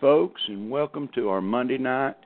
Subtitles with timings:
[0.00, 2.16] Folks, and welcome to our Monday night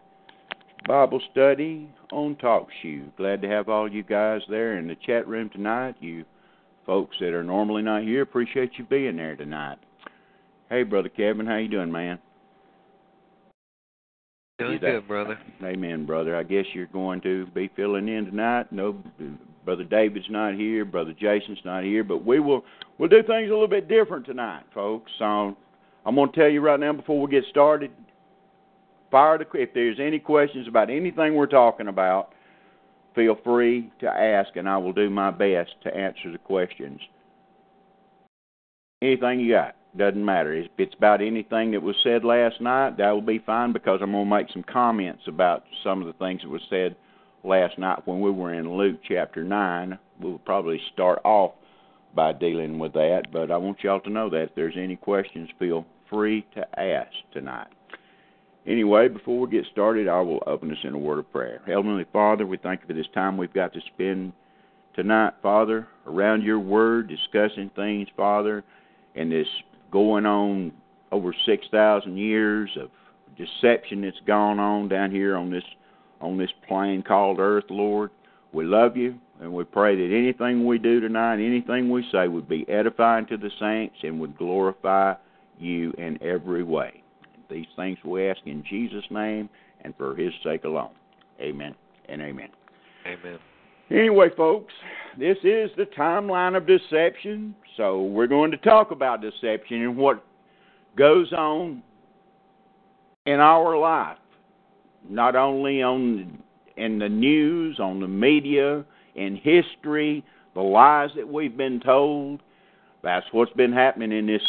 [0.87, 3.05] Bible study on Talk Shoe.
[3.17, 5.95] Glad to have all you guys there in the chat room tonight.
[6.01, 6.25] You
[6.85, 9.79] folks that are normally not here, appreciate you being there tonight.
[10.69, 12.19] Hey, brother Kevin, how you doing, man?
[14.59, 15.39] Doing good, brother.
[15.63, 16.37] Amen, brother.
[16.37, 18.73] I guess you're going to be filling in tonight.
[18.73, 19.03] No,
[19.65, 20.85] brother David's not here.
[20.85, 22.65] Brother Jason's not here, but we will
[22.99, 25.11] we'll do things a little bit different tonight, folks.
[25.19, 25.57] So
[26.07, 27.91] I'm going to tell you right now before we get started.
[29.11, 32.33] Fire the if there's any questions about anything we're talking about,
[33.17, 37.01] feel free to ask, and I will do my best to answer the questions.
[39.03, 40.55] Anything you got doesn't matter.
[40.55, 44.13] If it's about anything that was said last night, that will be fine because I'm
[44.13, 46.95] going to make some comments about some of the things that was said
[47.43, 49.99] last night when we were in Luke chapter 9.
[50.21, 51.53] We'll probably start off
[52.15, 55.51] by dealing with that, but I want y'all to know that if there's any questions,
[55.59, 57.69] feel free to ask tonight.
[58.67, 61.61] Anyway, before we get started, I will open us in a word of prayer.
[61.67, 64.33] Heavenly Father, we thank you for this time we've got to spend
[64.95, 68.65] tonight, Father, around your word, discussing things, Father,
[69.15, 69.47] and this
[69.93, 70.73] going on
[71.13, 72.91] over 6,000 years of
[73.37, 75.63] deception that's gone on down here on this
[76.21, 78.11] on this plane called earth, Lord.
[78.53, 82.49] We love you and we pray that anything we do tonight, anything we say would
[82.49, 85.15] be edifying to the saints and would glorify
[85.59, 87.03] you in every way.
[87.51, 89.49] These things we ask in Jesus' name
[89.83, 90.91] and for his sake alone.
[91.41, 91.75] Amen
[92.09, 92.49] and amen.
[93.07, 93.39] Amen.
[93.91, 94.73] Anyway, folks,
[95.19, 97.55] this is the timeline of deception.
[97.77, 100.25] So we're going to talk about deception and what
[100.97, 101.83] goes on
[103.27, 104.19] in our life,
[105.09, 106.43] not only on
[106.77, 108.85] in the news, on the media,
[109.15, 110.25] in history,
[110.55, 112.41] the lies that we've been told.
[113.07, 114.43] That's what's been happening in this.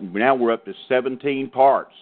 [0.00, 1.94] Now we're up to 17 parts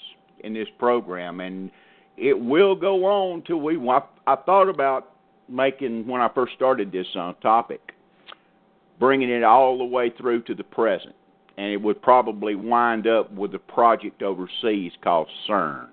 [0.42, 1.70] in this program, and
[2.16, 3.76] it will go on till we.
[3.76, 5.12] I, I thought about
[5.50, 7.92] making when I first started this uh, topic,
[8.98, 11.14] bringing it all the way through to the present,
[11.58, 15.88] and it would probably wind up with a project overseas called CERN,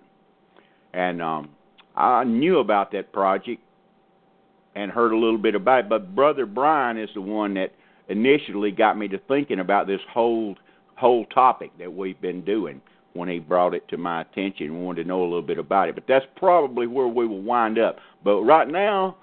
[0.93, 1.49] and um,
[1.93, 3.61] I knew about that project
[4.75, 7.73] and heard a little bit about it, but Brother Brian is the one that
[8.07, 10.55] initially got me to thinking about this whole
[10.95, 12.81] whole topic that we've been doing
[13.13, 15.89] when he brought it to my attention and wanted to know a little bit about
[15.89, 15.95] it.
[15.95, 17.97] But that's probably where we will wind up.
[18.23, 19.17] But right now,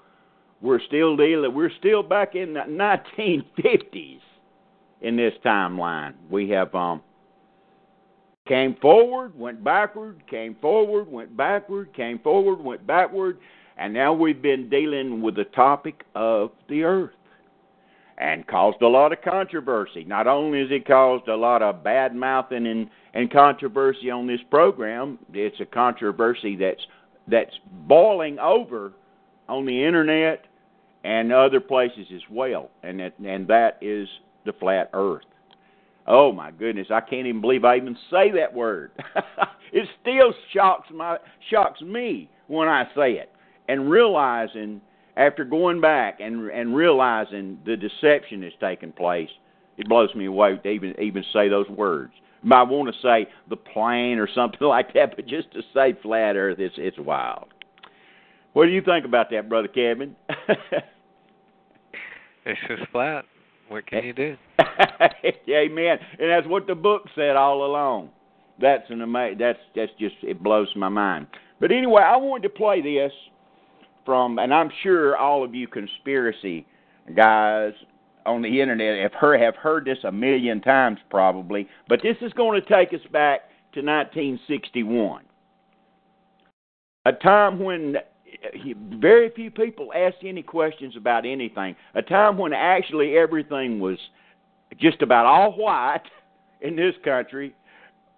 [0.61, 1.53] we're still dealing.
[1.53, 4.19] We're still back in the 1950s
[5.01, 6.13] in this timeline.
[6.29, 7.01] We have um
[8.47, 13.37] came forward, went backward, came forward, went backward, came forward, went backward,
[13.77, 17.11] and now we've been dealing with the topic of the earth
[18.17, 20.03] and caused a lot of controversy.
[20.03, 24.39] Not only has it caused a lot of bad mouthing and, and controversy on this
[24.49, 26.81] program, it's a controversy that's
[27.27, 27.53] that's
[27.87, 28.91] boiling over
[29.47, 30.45] on the internet
[31.03, 34.07] and other places as well, and that and that is
[34.45, 35.23] the flat Earth.
[36.05, 38.91] Oh my goodness, I can't even believe I even say that word.
[39.73, 41.17] it still shocks my
[41.49, 43.31] shocks me when I say it,
[43.67, 44.81] and realizing
[45.15, 49.29] after going back and and realizing the deception that's taken place,
[49.77, 52.13] it blows me away to even even say those words.
[52.51, 56.35] I want to say the plane or something like that, but just to say flat
[56.35, 57.47] Earth, it's it's wild.
[58.53, 60.15] What do you think about that, brother Kevin?
[62.45, 63.25] it's just flat.
[63.67, 64.35] What can you do?
[65.49, 65.97] Amen.
[66.19, 68.09] And that's what the book said all along.
[68.61, 69.39] That's an amazing.
[69.39, 71.27] That's that's just it blows my mind.
[71.59, 73.11] But anyway, I wanted to play this
[74.05, 76.65] from, and I'm sure all of you conspiracy
[77.15, 77.73] guys
[78.25, 81.67] on the internet have heard have heard this a million times probably.
[81.89, 85.23] But this is going to take us back to 1961,
[87.05, 87.95] a time when
[88.99, 91.75] very few people asked any questions about anything.
[91.95, 93.97] A time when actually everything was
[94.79, 96.03] just about all white
[96.61, 97.55] in this country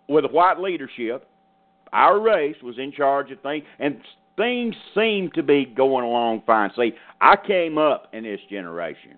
[0.08, 1.28] with a white leadership.
[1.94, 4.02] Our race was in charge of things, and
[4.38, 6.72] things seem to be going along fine.
[6.76, 9.18] See, I came up in this generation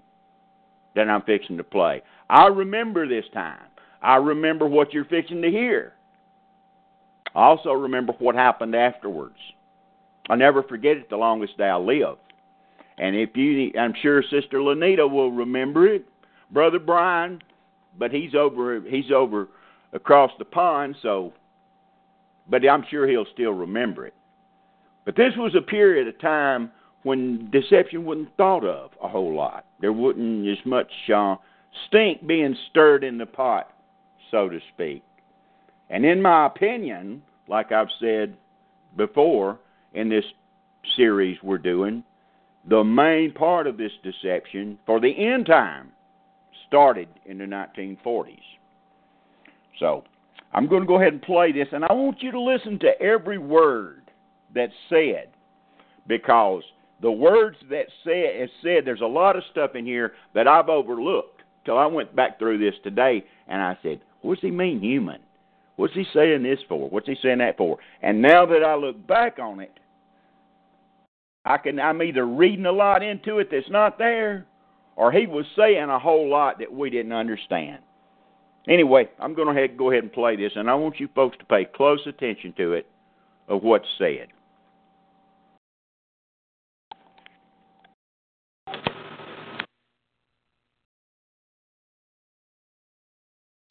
[0.95, 2.01] that I'm fixing to play.
[2.29, 3.61] I remember this time.
[4.01, 5.93] I remember what you're fixing to hear.
[7.35, 9.37] I also remember what happened afterwards.
[10.29, 12.17] I'll never forget it the longest day I live.
[12.97, 16.05] And if you, I'm sure Sister Lanita will remember it.
[16.51, 17.41] Brother Brian,
[17.97, 19.49] but he's over, he's over
[19.93, 21.33] across the pond, so.
[22.49, 24.13] But I'm sure he'll still remember it.
[25.07, 26.69] But this was a period of time
[27.03, 29.65] when deception wasn't thought of a whole lot.
[29.79, 31.37] There wasn't as much uh,
[31.87, 33.71] stink being stirred in the pot,
[34.31, 35.01] so to speak.
[35.89, 38.35] And in my opinion, like I've said
[38.97, 39.59] before,
[39.93, 40.25] in this
[40.97, 42.03] series we're doing,
[42.69, 45.93] the main part of this deception for the end time
[46.67, 48.39] started in the 1940s.
[49.79, 50.03] So
[50.51, 53.01] I'm going to go ahead and play this, and I want you to listen to
[53.01, 54.06] every word
[54.53, 55.29] that's said
[56.07, 56.63] because
[57.01, 60.69] the words that say, is said, there's a lot of stuff in here that I've
[60.69, 65.21] overlooked till I went back through this today and I said, what's he mean human?
[65.75, 66.89] What's he saying this for?
[66.89, 67.77] What's he saying that for?
[68.01, 69.79] And now that I look back on it,
[71.45, 74.45] I can I'm either reading a lot into it that's not there,
[74.95, 77.79] or he was saying a whole lot that we didn't understand.
[78.67, 81.45] Anyway, I'm going to go ahead and play this, and I want you folks to
[81.45, 82.85] pay close attention to it
[83.47, 84.27] of what's said.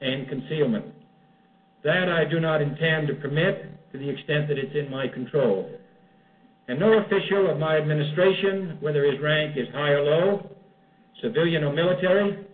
[0.00, 0.86] and concealment.
[1.84, 5.70] That I do not intend to permit to the extent that it's in my control.
[6.68, 10.50] And no official of my administration, whether his rank is high or low,
[11.22, 12.46] civilian or military,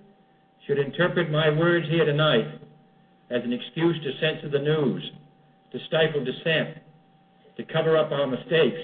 [0.66, 2.46] should interpret my words here tonight
[3.30, 5.02] as an excuse to censor the news,
[5.72, 6.78] to stifle dissent,
[7.56, 8.78] to cover up our mistakes,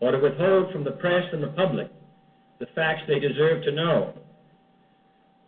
[0.00, 1.90] or to withhold from the press and the public
[2.58, 4.14] the facts they deserve to know.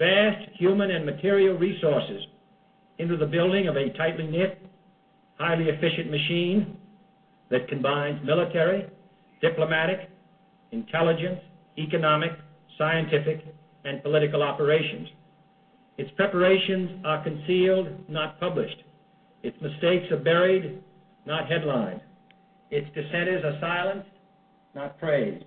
[0.00, 2.22] vast human and material resources
[2.98, 4.60] into the building of a tightly knit
[5.40, 6.76] highly efficient machine
[7.50, 8.86] that combines military,
[9.40, 10.10] diplomatic,
[10.70, 11.40] intelligence,
[11.78, 12.32] economic,
[12.76, 13.44] scientific,
[13.84, 15.08] and political operations.
[15.96, 18.82] Its preparations are concealed, not published.
[19.42, 20.82] Its mistakes are buried,
[21.26, 22.00] not headlined.
[22.70, 24.10] Its dissenters are silenced,
[24.74, 25.44] not praised.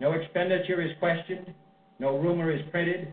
[0.00, 1.52] No expenditure is questioned,
[1.98, 3.12] no rumor is printed,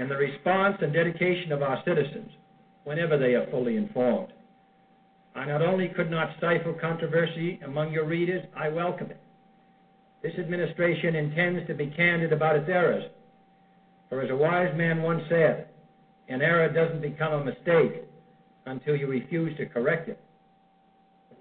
[0.00, 2.30] in the response and dedication of our citizens
[2.84, 4.32] whenever they are fully informed.
[5.34, 9.20] I not only could not stifle controversy among your readers, I welcome it.
[10.22, 13.04] This administration intends to be candid about its errors.
[14.08, 15.68] For as a wise man once said,
[16.28, 18.04] an error doesn't become a mistake
[18.66, 20.18] until you refuse to correct it.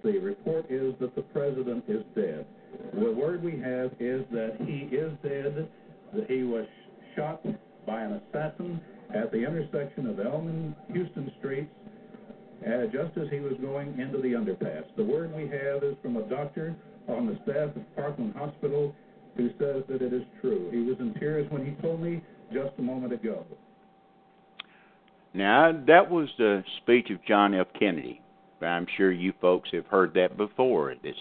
[0.03, 2.45] The report is that the president is dead.
[2.93, 5.67] The word we have is that he is dead,
[6.13, 6.65] that he was
[7.15, 7.43] shot
[7.87, 8.79] by an assassin
[9.15, 11.71] at the intersection of Elm and Houston Streets
[12.67, 14.83] uh, just as he was going into the underpass.
[14.97, 16.75] The word we have is from a doctor
[17.07, 18.93] on the staff of Parkland Hospital
[19.37, 20.69] who says that it is true.
[20.71, 23.45] He was in tears when he told me just a moment ago.
[25.33, 27.67] Now, that was the speech of John F.
[27.79, 28.21] Kennedy.
[28.61, 30.91] I'm sure you folks have heard that before.
[30.91, 31.17] It's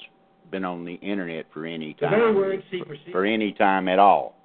[0.51, 2.19] been on the internet for any The time.
[2.19, 3.13] very word secrecy.
[3.13, 4.36] For any time at all.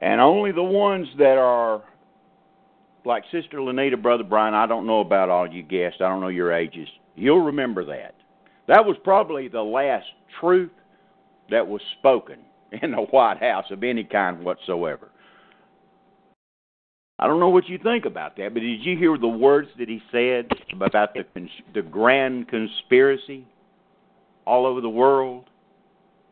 [0.00, 1.82] And only the ones that are
[3.04, 6.00] like Sister Lanita, Brother Brian, I don't know about all you guests.
[6.00, 6.88] I don't know your ages.
[7.14, 8.14] You'll remember that.
[8.68, 10.06] That was probably the last
[10.40, 10.72] truth
[11.50, 12.38] that was spoken
[12.82, 15.10] in the White House of any kind whatsoever.
[17.18, 19.88] I don't know what you think about that, but did you hear the words that
[19.88, 23.46] he said about the cons- the grand conspiracy
[24.46, 25.48] all over the world?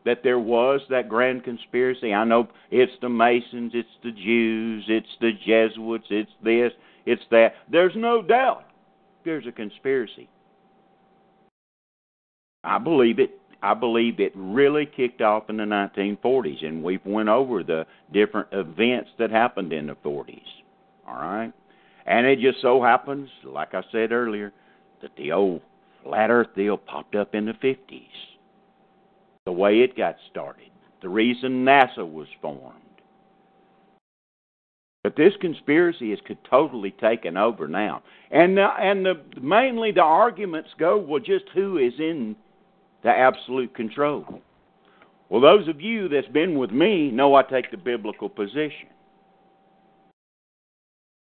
[0.05, 2.13] That there was that grand conspiracy.
[2.13, 6.71] I know it's the Masons, it's the Jews, it's the Jesuits, it's this,
[7.05, 7.53] it's that.
[7.71, 8.65] There's no doubt
[9.25, 10.29] there's a conspiracy.
[12.63, 13.31] I believe it.
[13.61, 18.49] I believe it really kicked off in the 1940s, and we've went over the different
[18.51, 20.39] events that happened in the 40s.
[21.07, 21.51] All right,
[22.05, 24.53] and it just so happens, like I said earlier,
[25.01, 25.61] that the old
[26.03, 28.03] flat Earth deal popped up in the 50s.
[29.45, 30.71] The way it got started,
[31.01, 32.81] the reason NASA was formed.
[35.03, 40.97] But this conspiracy is totally taken over now, and and the mainly the arguments go
[40.97, 42.35] well, just who is in
[43.03, 44.41] the absolute control.
[45.29, 48.89] Well, those of you that's been with me know I take the biblical position.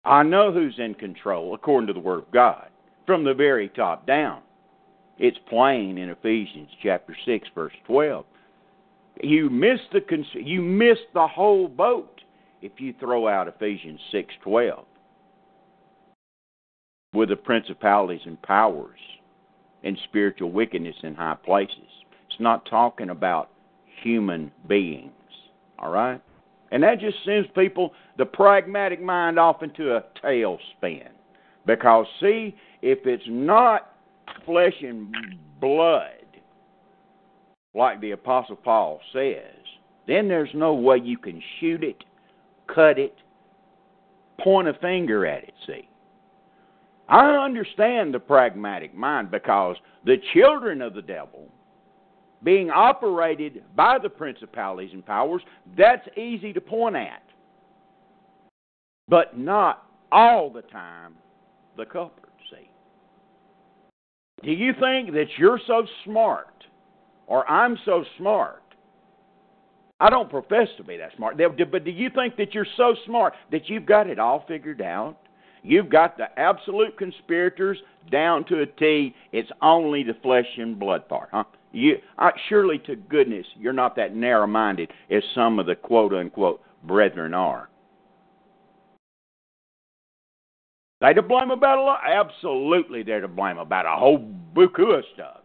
[0.06, 2.70] I know who's in control according to the Word of God
[3.06, 4.42] from the very top down.
[5.20, 8.26] It's plain in Ephesians chapter six, verse twelve.
[9.22, 10.02] You miss the
[10.34, 12.22] you miss the whole boat
[12.62, 14.86] if you throw out Ephesians six twelve
[17.14, 19.00] with the principalities and powers
[19.84, 21.76] and spiritual wickedness in high places.
[22.30, 23.50] It's not talking about
[24.04, 25.12] human beings.
[25.80, 26.22] All right?
[26.72, 31.08] And that just sends people, the pragmatic mind, off into a tailspin.
[31.66, 33.94] Because, see, if it's not
[34.46, 35.14] flesh and
[35.60, 36.12] blood,
[37.74, 39.44] like the Apostle Paul says,
[40.08, 42.04] then there's no way you can shoot it,
[42.74, 43.16] cut it,
[44.40, 45.88] point a finger at it, see.
[47.10, 51.48] I understand the pragmatic mind because the children of the devil
[52.44, 55.42] being operated by the principalities and powers,
[55.78, 57.24] that's easy to point at.
[59.08, 61.16] But not all the time
[61.78, 62.34] the culprit.
[64.44, 66.64] Do you think that you're so smart
[67.26, 68.62] or I'm so smart?
[70.00, 73.34] I don't profess to be that smart, but do you think that you're so smart
[73.52, 75.18] that you've got it all figured out?
[75.64, 77.80] You've got the absolute conspirators
[78.12, 79.16] down to a T.
[79.32, 81.46] It's only the flesh and blood part, huh?
[81.72, 86.62] You uh, surely to goodness you're not that narrow-minded as some of the quote unquote
[86.84, 87.70] brethren are.
[91.00, 92.00] They to blame about a lot?
[92.08, 94.20] Absolutely, they're to blame about a whole
[94.56, 95.42] buku of stuff.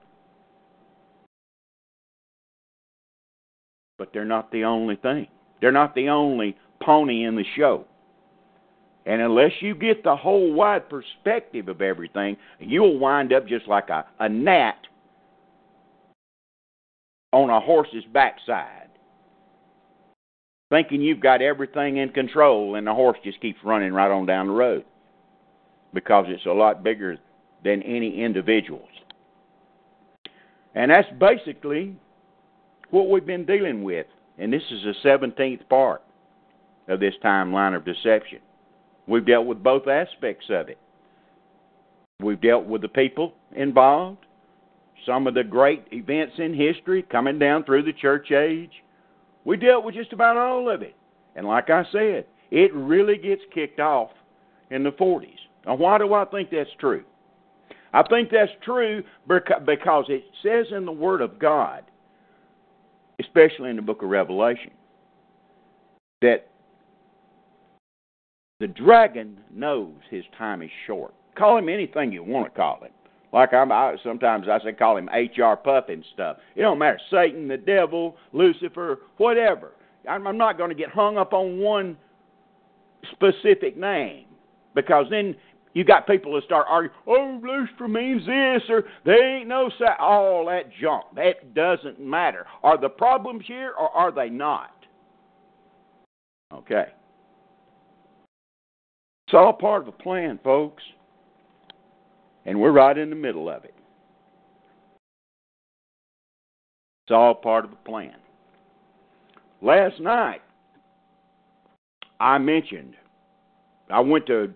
[3.99, 5.29] But they're not the only thing.
[5.61, 7.87] They're not the only pony in the show.
[9.05, 13.91] And unless you get the whole wide perspective of everything, you'll wind up just like
[13.91, 14.79] a, a gnat
[17.33, 18.91] on a horse's backside,
[20.71, 24.47] thinking you've got everything in control, and the horse just keeps running right on down
[24.47, 24.85] the road.
[25.93, 27.19] Because it's a lot bigger
[27.65, 28.89] than any individuals.
[30.75, 31.97] And that's basically
[32.91, 34.07] what we've been dealing with.
[34.39, 36.03] And this is the 17th part
[36.89, 38.39] of this timeline of deception.
[39.07, 40.79] We've dealt with both aspects of it.
[42.21, 44.25] We've dealt with the people involved,
[45.05, 48.71] some of the great events in history coming down through the church age.
[49.45, 50.95] We dealt with just about all of it.
[51.35, 54.11] And like I said, it really gets kicked off
[54.71, 55.35] in the 40s.
[55.67, 57.05] Now, why do I think that's true?
[57.93, 61.85] I think that's true because it says in the Word of God,
[63.21, 64.71] especially in the book of Revelation,
[66.23, 66.49] that
[68.61, 71.13] the dragon knows his time is short.
[71.37, 72.93] Call him anything you want to call him.
[73.33, 75.57] Like I'm, I, sometimes I say call him H.R.
[75.57, 76.37] Pufnstuf.
[76.55, 77.01] It don't matter.
[77.11, 79.73] Satan, the devil, Lucifer, whatever.
[80.09, 81.97] I'm, I'm not going to get hung up on one
[83.11, 84.27] specific name
[84.75, 85.35] because then
[85.75, 89.95] you got people that start arguing, oh, Lucifer means this, or they ain't no sa
[89.99, 91.05] all that junk.
[91.15, 92.47] That doesn't matter.
[92.63, 94.75] Are the problems here or are they not?
[96.53, 96.87] Okay.
[99.27, 100.83] It's all part of a plan, folks.
[102.45, 103.75] And we're right in the middle of it.
[107.07, 108.17] It's all part of the plan.
[109.63, 110.43] Last night,
[112.21, 112.95] I mentioned,
[113.91, 114.53] I went to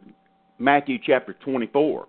[0.58, 2.06] Matthew chapter 24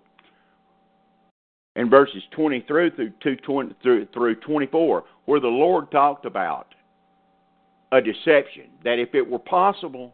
[1.76, 6.74] and verses 23 through, 20, through, through 24, where the Lord talked about
[7.92, 10.12] a deception, that if it were possible,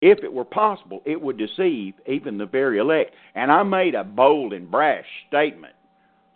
[0.00, 3.14] if it were possible, it would deceive even the very elect.
[3.34, 5.74] And I made a bold and brash statement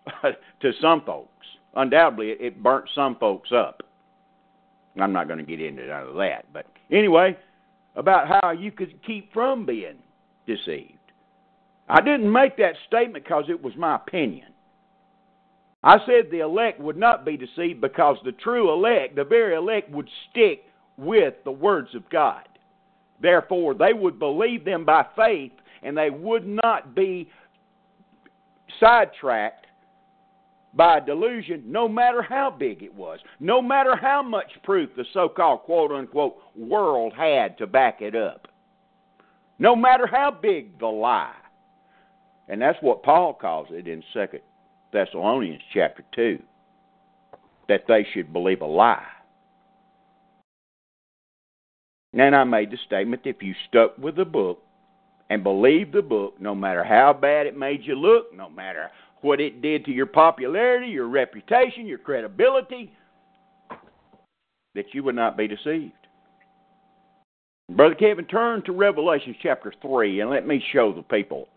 [0.22, 1.30] to some folks.
[1.74, 3.82] Undoubtedly, it burnt some folks up.
[4.98, 6.46] I'm not going to get into none of that.
[6.52, 7.36] But anyway,
[7.96, 9.96] about how you could keep from being
[10.46, 10.92] deceived.
[11.88, 14.48] I didn't make that statement because it was my opinion.
[15.82, 19.90] I said the elect would not be deceived because the true elect, the very elect,
[19.90, 20.64] would stick
[20.96, 22.48] with the words of God.
[23.20, 27.30] Therefore, they would believe them by faith and they would not be
[28.80, 29.65] sidetracked
[30.76, 35.04] by a delusion, no matter how big it was, no matter how much proof the
[35.14, 38.46] so called quote unquote world had to back it up,
[39.58, 41.34] no matter how big the lie.
[42.48, 44.40] And that's what Paul calls it in Second
[44.92, 46.38] Thessalonians chapter 2
[47.68, 49.02] that they should believe a lie.
[52.12, 54.62] And I made the statement if you stuck with the book
[55.28, 58.90] and believed the book, no matter how bad it made you look, no matter
[59.22, 62.92] what it did to your popularity, your reputation, your credibility,
[64.74, 65.92] that you would not be deceived.
[67.70, 71.48] Brother Kevin, turn to Revelation chapter 3 and let me show the people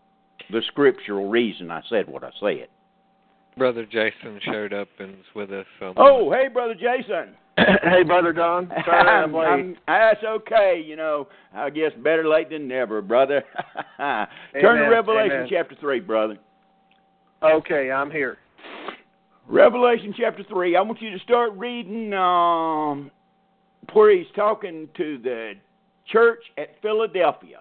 [0.50, 2.68] the scriptural reason I said what I said.
[3.56, 5.66] Brother Jason showed up and is with us.
[5.80, 7.36] Um, oh, hey, Brother Jason.
[7.56, 8.68] hey, brother Don.
[8.86, 9.46] Sorry I'm late.
[9.46, 10.82] I'm, that's okay.
[10.84, 13.42] You know, I guess better late than never, brother.
[13.98, 14.76] Turn Amen.
[14.76, 15.48] to Revelation Amen.
[15.50, 16.38] chapter three, brother.
[17.42, 18.36] Okay, I'm here.
[19.48, 20.76] Revelation chapter three.
[20.76, 23.10] I want you to start reading um,
[23.94, 25.52] where he's talking to the
[26.12, 27.60] church at Philadelphia.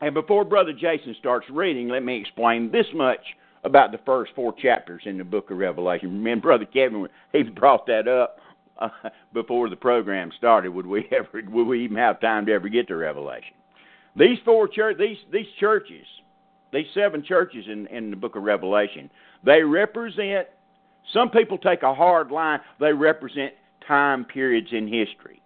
[0.00, 3.20] And before Brother Jason starts reading, let me explain this much
[3.62, 6.08] about the first four chapters in the book of Revelation.
[6.08, 8.38] Remember, Brother Kevin, he brought that up
[8.78, 8.88] uh,
[9.34, 10.70] before the program started.
[10.70, 11.42] Would we ever?
[11.46, 13.52] Would we even have time to ever get to Revelation?
[14.16, 16.06] These four church, these these churches,
[16.72, 19.10] these seven churches in in the book of Revelation,
[19.44, 20.48] they represent.
[21.12, 22.60] Some people take a hard line.
[22.80, 23.52] They represent
[23.86, 25.42] time periods in history.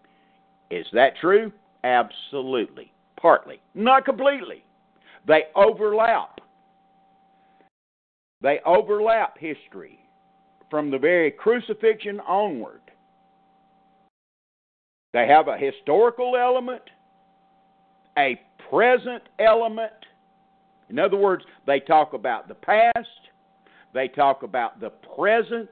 [0.70, 1.52] Is that true?
[1.84, 4.64] Absolutely, partly, not completely.
[5.26, 6.40] They overlap.
[8.42, 9.98] They overlap history
[10.70, 12.80] from the very crucifixion onward.
[15.12, 16.82] They have a historical element,
[18.18, 19.92] a present element.
[20.88, 23.08] In other words, they talk about the past,
[23.92, 25.68] they talk about the present,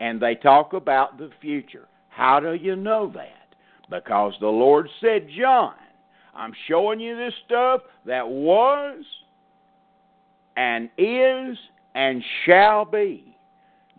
[0.00, 1.88] and they talk about the future.
[2.08, 3.54] How do you know that?
[3.90, 5.74] Because the Lord said, John,
[6.34, 9.02] I'm showing you this stuff that was
[10.56, 11.56] and is
[11.94, 13.36] and shall be.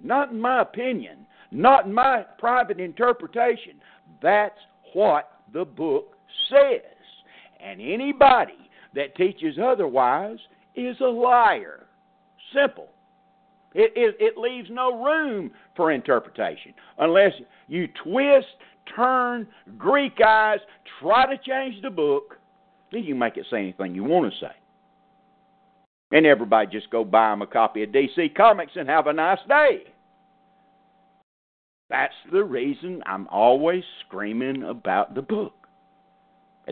[0.02, 3.75] Not in my opinion, not in my private interpretation.
[4.21, 4.60] That's
[4.93, 6.15] what the book
[6.49, 6.82] says.
[7.60, 10.38] And anybody that teaches otherwise
[10.75, 11.86] is a liar.
[12.54, 12.89] Simple.
[13.73, 17.34] It, it, it leaves no room for interpretation unless
[17.67, 18.47] you twist,
[18.95, 19.47] turn,
[19.78, 20.60] Greek eyes,
[20.99, 22.39] try to change the book
[22.91, 24.52] then you make it say anything you want to say.
[26.12, 29.39] And everybody just go buy them a copy of DC Comics and have a nice
[29.47, 29.84] day.
[31.89, 35.59] That's the reason I'm always screaming about the book.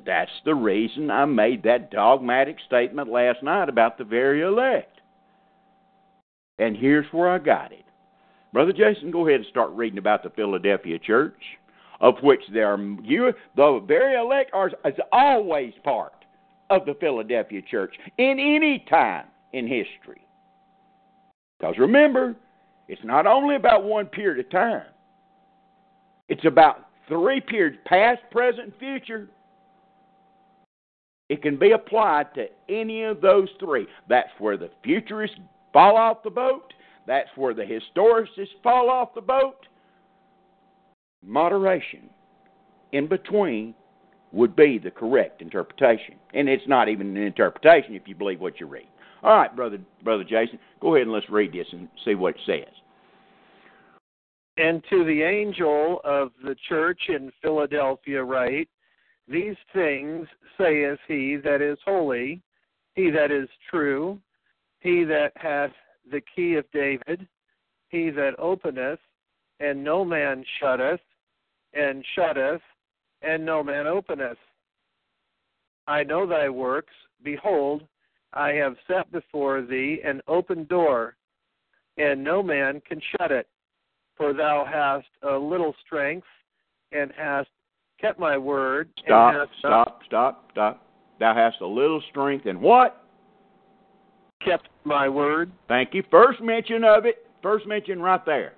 [0.05, 5.01] That's the reason I made that dogmatic statement last night about the very elect.
[6.59, 7.85] And here's where I got it.
[8.53, 11.41] Brother Jason, go ahead and start reading about the Philadelphia church,
[11.99, 16.13] of which there are you the very elect are is always part
[16.69, 20.25] of the Philadelphia church in any time in history.
[21.59, 22.35] Because remember,
[22.87, 24.85] it's not only about one period of time.
[26.29, 29.29] It's about three periods past, present, future.
[31.29, 33.87] It can be applied to any of those three.
[34.07, 35.37] That's where the futurists
[35.73, 36.73] fall off the boat.
[37.05, 39.67] That's where the historicists fall off the boat.
[41.25, 42.09] Moderation
[42.91, 43.73] in between
[44.31, 46.15] would be the correct interpretation.
[46.33, 48.87] And it's not even an interpretation if you believe what you read.
[49.23, 52.41] All right, brother brother Jason, go ahead and let's read this and see what it
[52.45, 52.73] says.
[54.57, 58.69] And to the angel of the church in Philadelphia write,
[59.27, 62.41] These things saith he that is holy,
[62.95, 64.19] he that is true,
[64.79, 65.71] he that hath
[66.09, 67.27] the key of David,
[67.89, 68.99] he that openeth,
[69.59, 71.01] and no man shutteth,
[71.73, 72.61] and shutteth,
[73.21, 74.37] and no man openeth.
[75.87, 76.93] I know thy works.
[77.23, 77.83] Behold,
[78.33, 81.15] I have set before thee an open door,
[81.97, 83.47] and no man can shut it.
[84.15, 86.27] For thou hast a little strength,
[86.91, 87.49] and hast
[87.99, 88.89] kept my word.
[89.03, 90.85] Stop, and hast stop, stop, stop.
[91.19, 93.03] Thou hast a little strength and what?
[94.45, 95.51] kept my word.
[95.67, 96.03] Thank you.
[96.11, 98.53] First mention of it, first mention right there.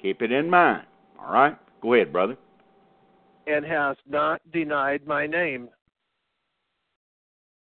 [0.00, 0.86] Keep it in mind.
[1.20, 1.56] All right?
[1.82, 2.36] Go ahead, brother.
[3.46, 5.68] and hast not denied my name.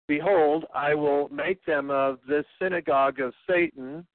[0.08, 4.06] Behold, I will make them of this synagogue of Satan,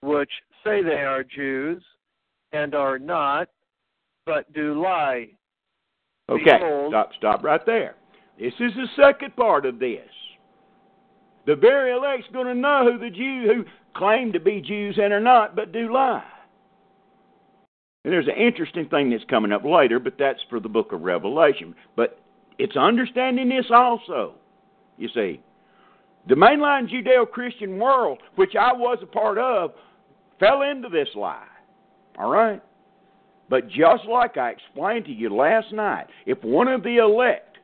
[0.00, 0.30] which
[0.64, 1.82] say they are Jews,
[2.52, 3.48] and are not,
[4.26, 5.30] but do lie.
[6.40, 7.94] Okay, stop, stop right there.
[8.38, 10.08] This is the second part of this.
[11.46, 13.64] The very elect's going to know who the Jew who
[13.94, 16.24] claim to be Jews and are not, but do lie.
[18.04, 21.02] And there's an interesting thing that's coming up later, but that's for the book of
[21.02, 21.74] Revelation.
[21.96, 22.18] But
[22.58, 24.34] it's understanding this also.
[24.98, 25.40] You see,
[26.28, 29.72] the mainline Judeo Christian world, which I was a part of,
[30.40, 31.46] fell into this lie.
[32.18, 32.62] All right?
[33.52, 37.58] But just like I explained to you last night, if one of the elect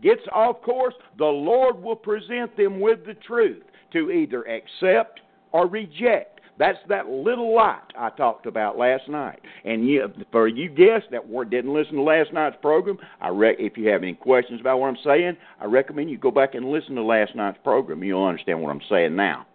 [0.00, 5.66] gets off course, the Lord will present them with the truth to either accept or
[5.66, 6.40] reject.
[6.56, 9.40] That's that little light I talked about last night.
[9.64, 13.56] And you, for you guests that were, didn't listen to last night's program, I re-
[13.58, 16.70] if you have any questions about what I'm saying, I recommend you go back and
[16.70, 18.04] listen to last night's program.
[18.04, 19.48] You'll understand what I'm saying now.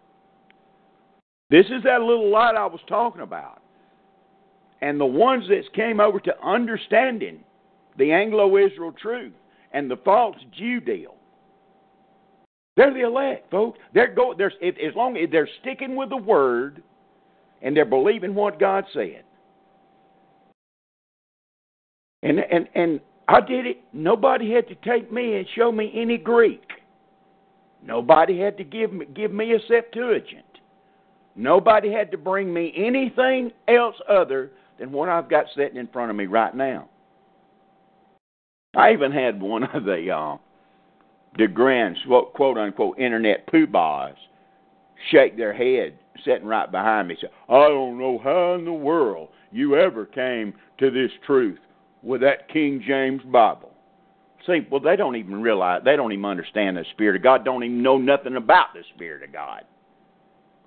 [1.50, 3.62] This is that little light I was talking about.
[4.82, 7.44] And the ones that came over to understanding
[7.98, 9.34] the Anglo Israel truth
[9.74, 11.16] and the false Jew deal.
[12.78, 13.78] They're the elect, folks.
[13.94, 14.34] They're go.
[14.38, 16.82] They're as long as they're sticking with the word,
[17.62, 19.24] and they're believing what God said.
[22.24, 23.82] And and and I did it.
[23.92, 26.64] Nobody had to take me and show me any Greek.
[27.84, 30.46] Nobody had to give me give me a Septuagint.
[31.36, 36.10] Nobody had to bring me anything else other than what I've got sitting in front
[36.10, 36.90] of me right now.
[38.76, 40.38] I even had one of the uh,
[41.38, 41.98] the grand
[42.34, 44.16] quote unquote internet poobahs
[45.12, 47.18] shake their head sitting right behind me.
[47.20, 51.60] Say, I don't know how in the world you ever came to this truth
[52.04, 53.72] with that King James Bible.
[54.46, 57.64] See, well, they don't even realize, they don't even understand the Spirit of God, don't
[57.64, 59.64] even know nothing about the Spirit of God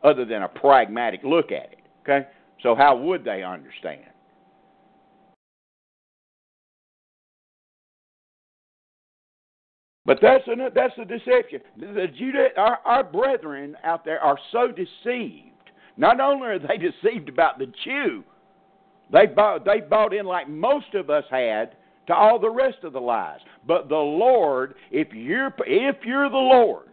[0.02, 1.78] other than a pragmatic look at it.
[2.02, 2.26] Okay?
[2.62, 4.04] So, how would they understand?
[10.04, 11.60] But that's a, that's a deception.
[11.76, 15.48] The Judah, our, our brethren out there are so deceived.
[15.96, 18.24] Not only are they deceived about the Jew,
[19.12, 21.76] they bought, they bought in like most of us had
[22.08, 23.40] to all the rest of the lies.
[23.66, 26.88] But the Lord, if you're if you're the Lord's,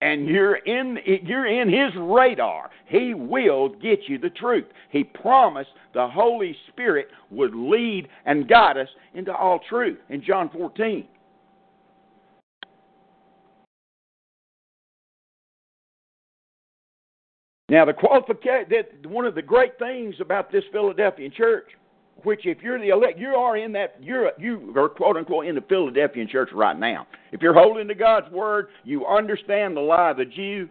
[0.00, 4.66] and you're in you're in His radar, He will get you the truth.
[4.90, 10.50] He promised the Holy Spirit would lead and guide us into all truth in John
[10.50, 11.06] 14.
[17.68, 21.68] Now, the qualification that one of the great things about this Philadelphian church
[22.24, 25.54] which if you're the elect, you are in that you're you are quote unquote in
[25.54, 27.06] the Philadelphian church right now.
[27.32, 30.68] If you're holding to God's word, you understand the lie of the Jew.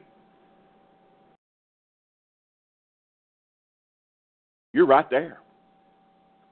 [4.73, 5.39] You're right there.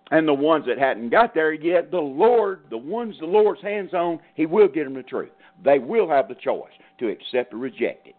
[0.10, 3.94] And the ones that hadn't got there yet, the Lord, the ones the Lord's hands
[3.94, 5.32] on, He will get them the truth.
[5.64, 8.16] They will have the choice to accept or reject it.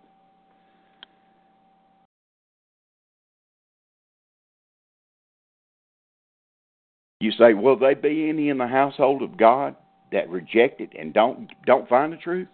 [7.21, 9.75] You say, will they be any in the household of God
[10.13, 12.49] that reject it and don't don't find the truth?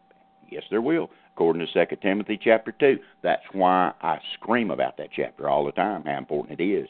[0.50, 2.98] Yes, there will, according to Second Timothy chapter two.
[3.22, 6.05] That's why I scream about that chapter all the time.
[6.05, 6.88] How important it is,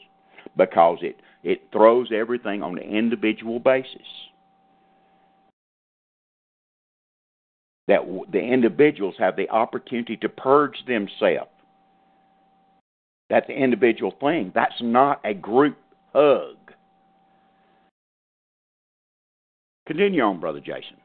[0.56, 4.06] because it it throws everything on an individual basis.
[7.88, 11.50] That the individuals have the opportunity to purge themselves.
[13.28, 14.52] That's an individual thing.
[14.54, 15.76] That's not a group
[16.14, 16.56] hug.
[19.86, 20.96] Continue on, Brother Jason.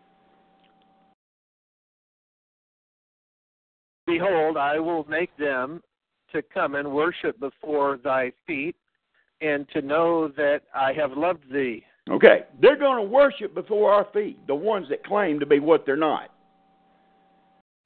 [4.07, 5.81] Behold, I will make them
[6.33, 8.75] to come and worship before thy feet,
[9.41, 11.83] and to know that I have loved thee.
[12.09, 15.85] Okay, they're going to worship before our feet, the ones that claim to be what
[15.85, 16.31] they're not.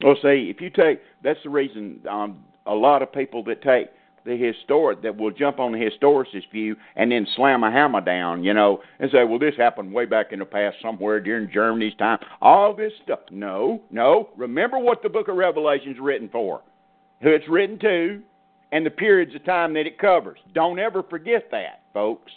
[0.02, 3.88] Well, see, if you take, that's the reason um, a lot of people that take
[4.24, 8.42] the historic that will jump on the historicist view and then slam a hammer down,
[8.42, 11.94] you know, and say, well, this happened way back in the past somewhere during Germany's
[11.96, 12.18] time.
[12.40, 13.20] All this stuff.
[13.30, 14.30] No, no.
[14.36, 16.62] Remember what the book of Revelation's written for,
[17.22, 18.22] who it's written to,
[18.72, 20.38] and the periods of time that it covers.
[20.54, 22.32] Don't ever forget that, folks.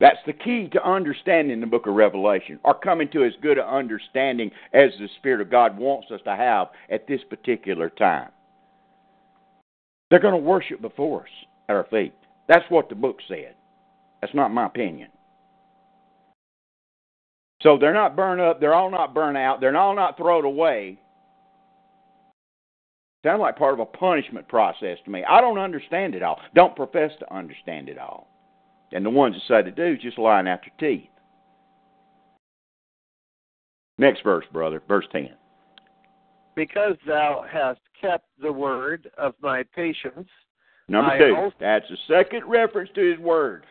[0.00, 3.64] That's the key to understanding the book of Revelation, or coming to as good an
[3.64, 8.30] understanding as the Spirit of God wants us to have at this particular time.
[10.12, 11.28] They're going to worship before us
[11.70, 12.12] at our feet.
[12.46, 13.54] That's what the book said.
[14.20, 15.08] That's not my opinion.
[17.62, 18.60] So they're not burned up.
[18.60, 19.62] They're all not burned out.
[19.62, 20.98] They're all not thrown away.
[23.24, 25.24] Sound like part of a punishment process to me.
[25.26, 26.38] I don't understand it all.
[26.54, 28.28] Don't profess to understand it all.
[28.92, 31.08] And the ones that say they do is just lying out their teeth.
[33.96, 35.30] Next verse, brother, verse 10
[36.54, 40.28] because thou hast kept the word of my patience.
[40.88, 41.36] Number I two.
[41.36, 43.66] also- That's the second reference to his word.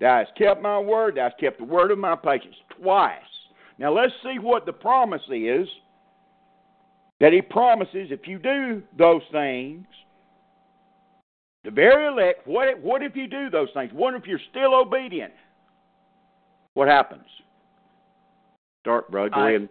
[0.00, 2.56] Thou hast kept my word, thou hast kept the word of my patience.
[2.80, 3.22] Twice.
[3.78, 5.68] Now let's see what the promise is.
[7.18, 9.86] That he promises if you do those things,
[11.64, 13.90] the very elect, what, what if you do those things?
[13.92, 15.32] What if you're still obedient?
[16.74, 17.24] What happens?
[18.82, 19.30] Start, bro.
[19.30, 19.68] Go I- ahead.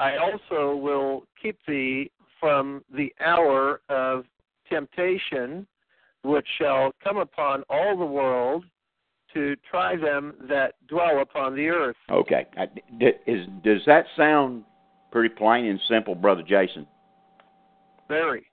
[0.00, 2.10] I also will keep thee
[2.40, 4.24] from the hour of
[4.68, 5.66] temptation,
[6.24, 8.64] which shall come upon all the world
[9.34, 11.96] to try them that dwell upon the earth.
[12.10, 12.46] Okay.
[12.56, 12.66] I-
[12.98, 14.64] d- Is, does that sound
[15.12, 16.86] pretty plain and simple, Brother Jason?
[18.08, 18.46] Very.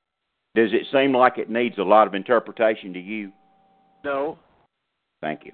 [0.53, 3.31] Does it seem like it needs a lot of interpretation to you?
[4.03, 4.37] No.
[5.21, 5.53] Thank you.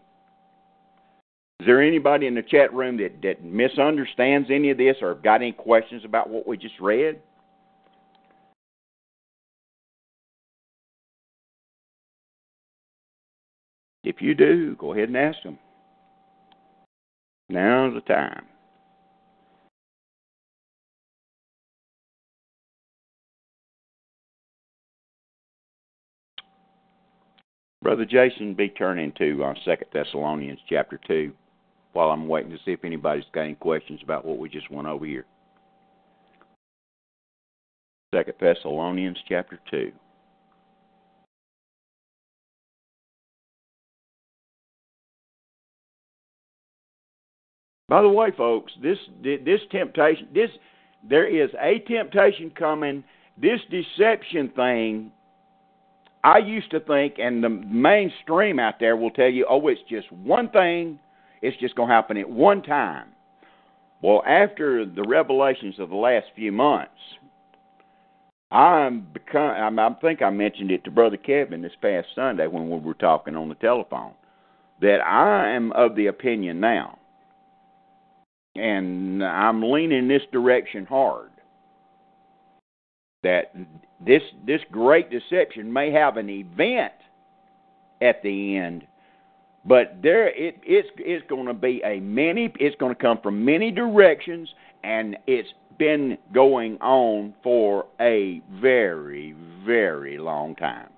[1.63, 5.35] Is there anybody in the chat room that, that misunderstands any of this or got
[5.35, 7.21] any questions about what we just read?
[14.03, 15.57] If you do, go ahead and ask them.
[17.47, 18.43] Now's the time.
[27.81, 31.31] Brother Jason, be turning to uh, Second Thessalonians chapter two,
[31.93, 34.87] while I'm waiting to see if anybody's got any questions about what we just went
[34.87, 35.25] over here.
[38.13, 39.91] Second Thessalonians chapter two.
[47.89, 50.49] By the way, folks, this this temptation, this
[51.07, 53.03] there is a temptation coming.
[53.39, 55.11] This deception thing
[56.23, 60.11] I used to think, and the mainstream out there will tell you, oh, it's just
[60.11, 60.97] one thing,
[61.43, 63.09] it's just going to happen at one time.
[64.01, 66.91] Well, after the revelations of the last few months,
[68.49, 69.79] I'm become.
[69.79, 73.35] I think I mentioned it to Brother Kevin this past Sunday when we were talking
[73.35, 74.13] on the telephone
[74.81, 76.97] that I am of the opinion now,
[78.55, 81.31] and I'm leaning this direction hard
[83.23, 83.55] that
[84.05, 86.93] this this great deception may have an event
[88.01, 88.85] at the end,
[89.65, 92.51] but there, it, it's it's going to be a many.
[92.59, 94.49] It's going to come from many directions,
[94.83, 95.47] and it's
[95.79, 100.89] been going on for a very, very long time.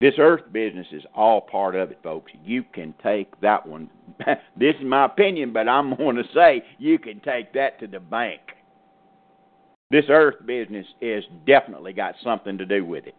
[0.00, 2.32] This earth business is all part of it, folks.
[2.44, 3.88] You can take that one.
[4.56, 8.00] this is my opinion, but I'm going to say you can take that to the
[8.00, 8.40] bank.
[9.92, 13.14] This earth business has definitely got something to do with it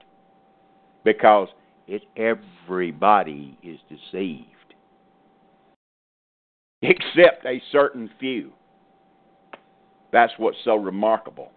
[1.06, 1.48] because
[1.88, 4.48] it everybody is deceived
[6.82, 8.54] except a certain few.
[10.12, 11.52] That's what's so remarkable.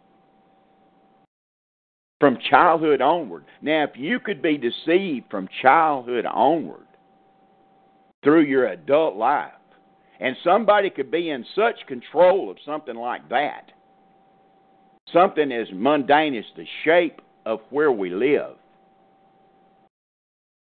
[2.20, 3.46] From childhood onward.
[3.62, 6.86] Now, if you could be deceived from childhood onward
[8.22, 9.52] through your adult life,
[10.20, 13.70] and somebody could be in such control of something like that,
[15.12, 18.56] something as mundane as the shape of where we live,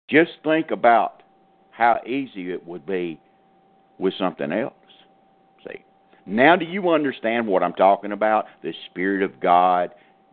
[0.08, 1.22] just think about
[1.70, 3.20] how easy it would be
[3.98, 4.72] with something else.
[5.66, 5.84] See?
[6.26, 8.46] Now, do you understand what I'm talking about?
[8.62, 9.90] The Spirit of God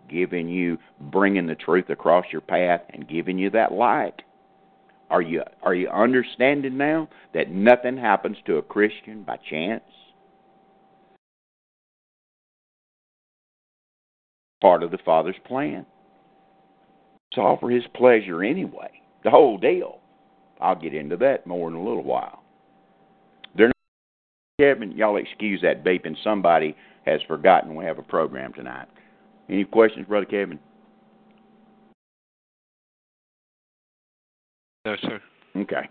[0.10, 4.22] giving you, bringing the truth across your path and giving you that light.
[5.10, 9.84] Are you are you understanding now that nothing happens to a Christian by chance?
[14.66, 15.86] Part of the Father's plan.
[17.30, 18.90] It's all for His pleasure anyway.
[19.24, 20.00] The whole deal.
[20.60, 22.42] I'll get into that more in a little while.
[23.56, 23.76] They're not,
[24.60, 26.16] Kevin, y'all excuse that beeping.
[26.24, 26.76] Somebody
[27.06, 28.88] has forgotten we have a program tonight.
[29.50, 30.58] Any questions, Brother Kevin?
[34.84, 35.22] No, sir.
[35.58, 35.88] Okay.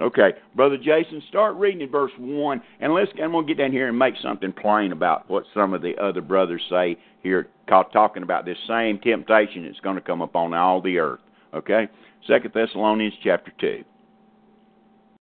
[0.00, 0.30] Okay.
[0.54, 3.98] Brother Jason, start reading in verse 1, and let's, going to get down here and
[3.98, 8.58] make something plain about what some of the other brothers say here, talking about this
[8.68, 11.20] same temptation that's going to come upon all the earth.
[11.54, 11.88] Okay?
[12.26, 13.84] Second Thessalonians chapter 2.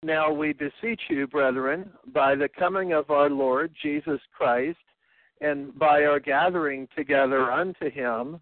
[0.05, 4.79] Now we beseech you, brethren, by the coming of our Lord Jesus Christ,
[5.41, 8.41] and by our gathering together unto him,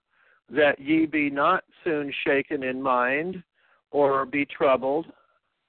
[0.50, 3.42] that ye be not soon shaken in mind,
[3.90, 5.06] or be troubled,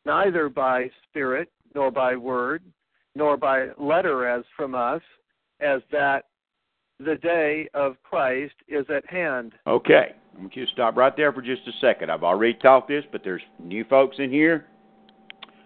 [0.06, 2.64] neither by spirit, nor by word,
[3.16, 5.02] nor by letter as from us,
[5.60, 6.26] as that
[7.00, 9.54] the day of Christ is at hand.
[9.68, 10.14] Okay.
[10.36, 12.12] I want you to stop right there for just a second.
[12.12, 14.66] I've already taught this, but there's new folks in here.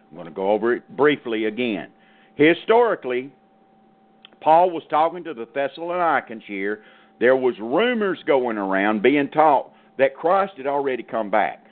[0.10, 1.89] I'm going to go over it briefly again.
[2.36, 3.32] Historically,
[4.41, 6.84] Paul was talking to the Thessalonians here.
[7.19, 11.64] There was rumors going around being taught that Christ had already come back.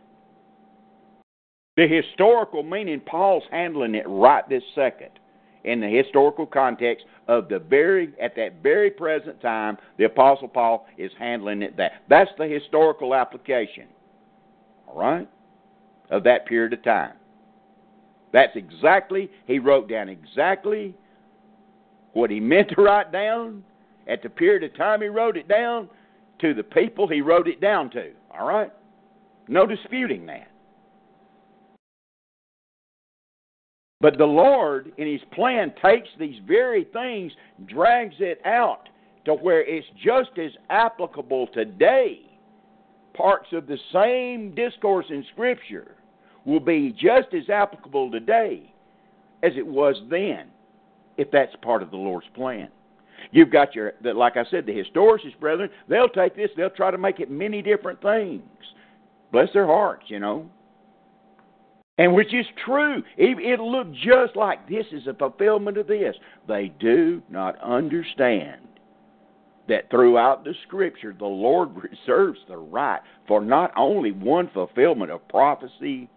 [1.75, 5.09] The historical meaning, Paul's handling it right this second
[5.63, 10.85] in the historical context of the very at that very present time the apostle paul
[10.97, 13.87] is handling it that that's the historical application
[14.85, 15.29] all right
[16.09, 17.13] of that period of time
[18.33, 20.93] that's exactly he wrote down exactly
[22.11, 23.63] what he meant to write down
[24.07, 25.87] at the period of time he wrote it down
[26.39, 28.11] to the people he wrote it down to.
[28.31, 28.71] All right?
[29.47, 30.49] No disputing that.
[34.03, 37.31] But the Lord, in His plan, takes these very things,
[37.67, 38.89] drags it out
[39.23, 42.19] to where it's just as applicable today.
[43.13, 45.95] Parts of the same discourse in Scripture
[46.43, 48.73] will be just as applicable today
[49.41, 50.47] as it was then
[51.15, 52.67] if that's part of the Lord's plan.
[53.31, 56.97] You've got your, like I said, the historians, brethren, they'll take this, they'll try to
[56.97, 58.43] make it many different things.
[59.31, 60.49] Bless their hearts, you know.
[61.97, 63.03] And which is true.
[63.17, 66.15] It'll look just like this is a fulfillment of this.
[66.47, 68.61] They do not understand
[69.67, 75.27] that throughout the Scripture, the Lord reserves the right for not only one fulfillment of
[75.27, 76.09] prophecy,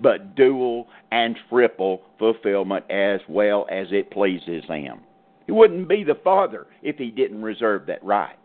[0.00, 5.00] but dual and triple fulfillment as well as it pleases him.
[5.46, 8.36] He wouldn't be the Father if he didn't reserve that right.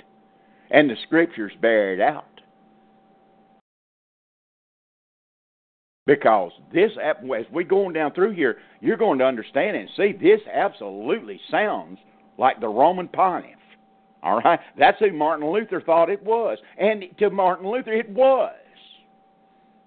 [0.72, 2.35] And the Scriptures bear it out.
[6.08, 10.42] Because this, as we're going down through here, you're going to understand and see this
[10.54, 11.98] absolutely sounds
[12.38, 13.52] like the Roman pontiff.
[14.22, 14.60] All right?
[14.78, 16.60] That's who Martin Luther thought it was.
[16.78, 18.54] And to Martin Luther, it was.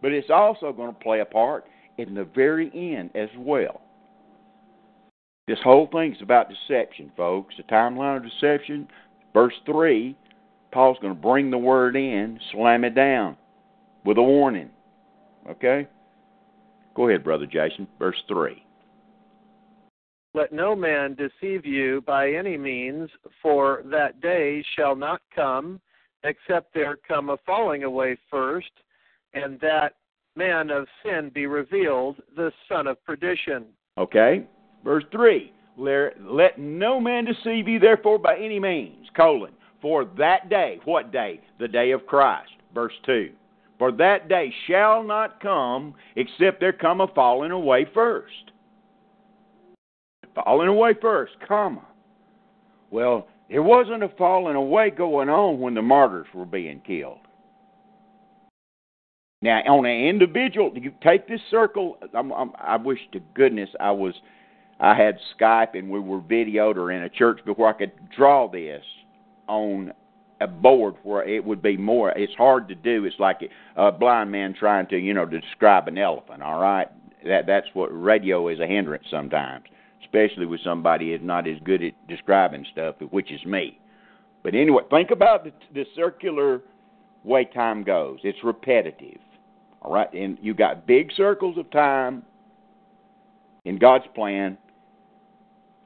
[0.02, 1.66] But it's also going to play a part
[1.98, 3.80] in the very end as well.
[5.46, 7.54] This whole thing's about deception, folks.
[7.56, 8.88] The timeline of deception,
[9.32, 10.16] verse 3,
[10.72, 13.36] Paul's going to bring the word in, slam it down
[14.04, 14.70] with a warning.
[15.48, 15.88] Okay?
[16.98, 17.86] Go ahead, Brother Jason.
[18.00, 18.60] Verse 3.
[20.34, 23.08] Let no man deceive you by any means,
[23.40, 25.80] for that day shall not come,
[26.24, 28.72] except there come a falling away first,
[29.32, 29.94] and that
[30.34, 33.66] man of sin be revealed, the son of perdition.
[33.96, 34.44] Okay.
[34.82, 40.80] Verse 3 Let no man deceive you, therefore, by any means, colon, for that day,
[40.84, 41.40] what day?
[41.60, 42.50] The day of Christ.
[42.74, 43.30] Verse 2
[43.78, 48.52] For that day shall not come except there come a falling away first.
[50.34, 51.86] Falling away first, comma.
[52.90, 57.18] Well, there wasn't a falling away going on when the martyrs were being killed.
[59.40, 61.98] Now, on an individual, you take this circle.
[62.12, 64.14] I'm, I'm, I wish to goodness I was,
[64.80, 68.48] I had Skype and we were videoed or in a church before I could draw
[68.50, 68.82] this
[69.46, 69.92] on
[70.40, 72.10] a board where it would be more.
[72.10, 73.04] It's hard to do.
[73.04, 73.40] It's like
[73.76, 76.42] a blind man trying to, you know, describe an elephant.
[76.42, 76.88] All right,
[77.26, 79.64] that that's what radio is a hindrance sometimes,
[80.02, 83.78] especially with somebody who's not as good at describing stuff, which is me.
[84.42, 86.62] But anyway, think about the, the circular
[87.24, 88.20] way time goes.
[88.22, 89.18] It's repetitive.
[89.82, 92.22] All right, and you got big circles of time
[93.64, 94.56] in God's plan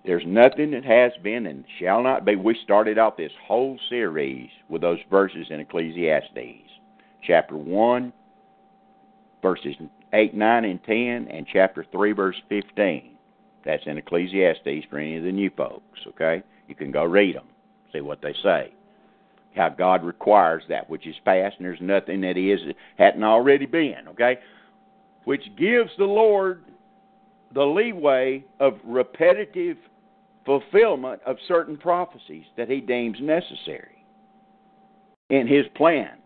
[0.05, 2.35] there's nothing that has been and shall not be.
[2.35, 6.69] We started out this whole series with those verses in Ecclesiastes,
[7.23, 8.13] chapter 1,
[9.41, 9.77] verses
[10.13, 13.11] 8, 9, and 10, and chapter 3, verse 15.
[13.65, 16.43] That's in Ecclesiastes for any of the new folks, okay?
[16.67, 17.47] You can go read them,
[17.93, 18.75] see what they say.
[19.55, 22.61] How God requires that which is past, and there's nothing that is
[22.99, 24.39] hadn't already been, okay?
[25.25, 26.65] Which gives the Lord
[27.55, 29.77] the leeway of repetitive
[30.45, 34.05] fulfillment of certain prophecies that he deems necessary
[35.31, 36.19] in his plan.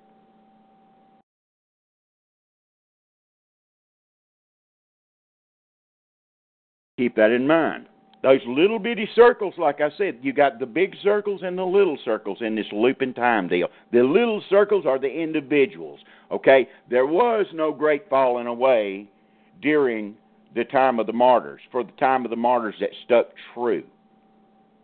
[6.98, 7.86] Keep that in mind.
[8.22, 11.98] Those little bitty circles, like I said, you got the big circles and the little
[12.04, 13.68] circles in this loop looping time deal.
[13.92, 16.00] The little circles are the individuals.
[16.32, 16.66] Okay?
[16.90, 19.08] There was no great falling away
[19.60, 20.16] during
[20.54, 23.84] the time of the martyrs, for the time of the martyrs that stuck true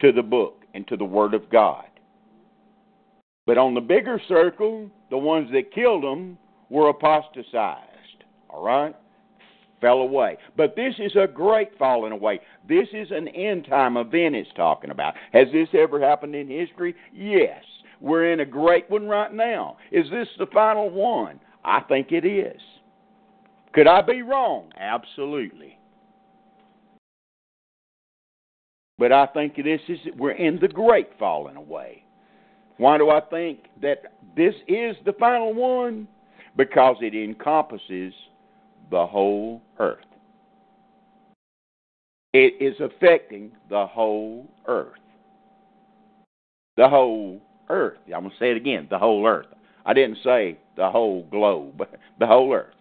[0.03, 1.86] to the book and to the Word of God.
[3.46, 6.36] But on the bigger circle, the ones that killed them
[6.68, 8.24] were apostatized.
[8.50, 8.94] All right?
[9.80, 10.36] Fell away.
[10.57, 12.40] But this is a great falling away.
[12.68, 15.14] This is an end time event it's talking about.
[15.32, 16.94] Has this ever happened in history?
[17.12, 17.64] Yes.
[18.00, 19.76] We're in a great one right now.
[19.90, 21.40] Is this the final one?
[21.64, 22.61] I think it is.
[23.72, 24.70] Could I be wrong?
[24.78, 25.78] Absolutely.
[29.03, 32.05] But I think this is we're in the great falling away.
[32.76, 36.07] Why do I think that this is the final one?
[36.57, 38.14] Because it encompasses
[38.92, 40.05] the whole earth.
[42.32, 45.00] It is affecting the whole earth.
[46.76, 47.98] The whole earth.
[48.07, 49.46] I'm going to say it again the whole earth.
[49.84, 51.82] I didn't say the whole globe,
[52.20, 52.76] the whole earth.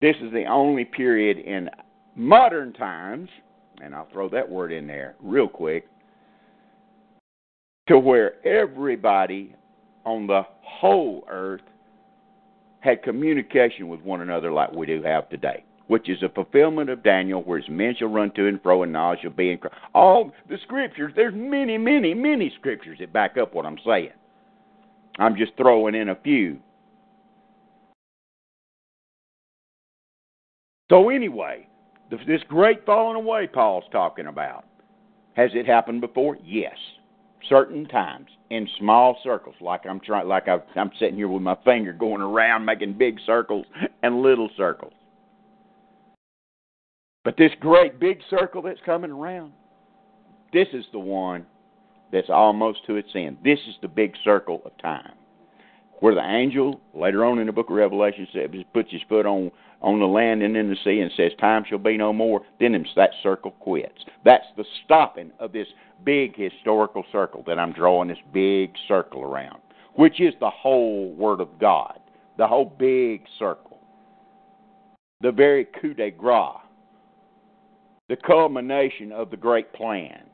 [0.00, 1.68] This is the only period in
[2.14, 3.28] modern times,
[3.82, 5.86] and I'll throw that word in there real quick,
[7.88, 9.54] to where everybody
[10.04, 11.62] on the whole earth
[12.80, 17.02] had communication with one another like we do have today, which is a fulfillment of
[17.02, 19.76] Daniel, where his men shall run to and fro, and knowledge shall be in Christ.
[19.94, 24.12] All the scriptures, there's many, many, many scriptures that back up what I'm saying.
[25.18, 26.58] I'm just throwing in a few.
[30.90, 31.68] So, anyway,
[32.10, 34.64] this great falling away Paul's talking about.
[35.34, 36.36] Has it happened before?
[36.44, 36.76] Yes.
[37.48, 41.56] Certain times in small circles, like I'm trying, like i am sitting here with my
[41.64, 43.64] finger going around, making big circles
[44.02, 44.92] and little circles.
[47.24, 49.52] But this great big circle that's coming around,
[50.52, 51.46] this is the one
[52.12, 53.38] that's almost to its end.
[53.44, 55.12] This is the big circle of time,
[56.00, 59.50] where the angel later on in the book of Revelation says, puts his foot on
[59.82, 62.72] on the land and in the sea and says, Time shall be no more, then
[62.96, 64.04] that circle quits.
[64.24, 65.68] That's the stopping of this
[66.04, 69.60] big historical circle that I'm drawing this big circle around,
[69.94, 71.98] which is the whole Word of God,
[72.36, 73.78] the whole big circle,
[75.20, 76.56] the very coup de grace,
[78.08, 80.24] the culmination of the great plan.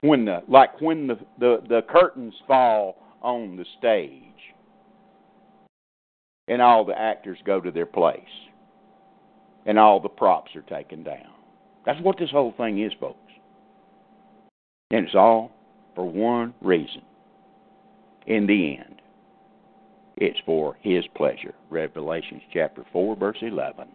[0.00, 4.31] When the like when the, the, the curtains fall on the stage
[6.48, 8.20] and all the actors go to their place
[9.66, 11.32] and all the props are taken down.
[11.86, 13.18] That's what this whole thing is, folks.
[14.90, 15.52] And it's all
[15.94, 17.02] for one reason.
[18.26, 19.00] In the end,
[20.16, 21.54] it's for His pleasure.
[21.70, 23.88] Revelations chapter 4, verse 11.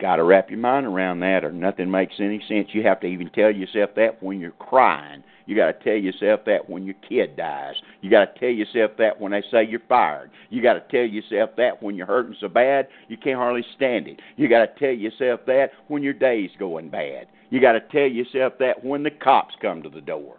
[0.00, 2.68] Got to wrap your mind around that, or nothing makes any sense.
[2.72, 5.22] You have to even tell yourself that when you're crying.
[5.46, 7.74] You got to tell yourself that when your kid dies.
[8.00, 10.30] You got to tell yourself that when they say you're fired.
[10.48, 14.06] You got to tell yourself that when you're hurting so bad you can't hardly stand
[14.06, 14.20] it.
[14.36, 17.26] You got to tell yourself that when your day's going bad.
[17.50, 20.36] You got to tell yourself that when the cops come to the door.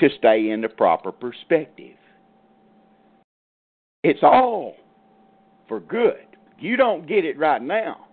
[0.00, 1.96] to stay in the proper perspective.
[4.04, 4.76] It's all
[5.66, 6.27] for good.
[6.58, 8.06] You don't get it right now,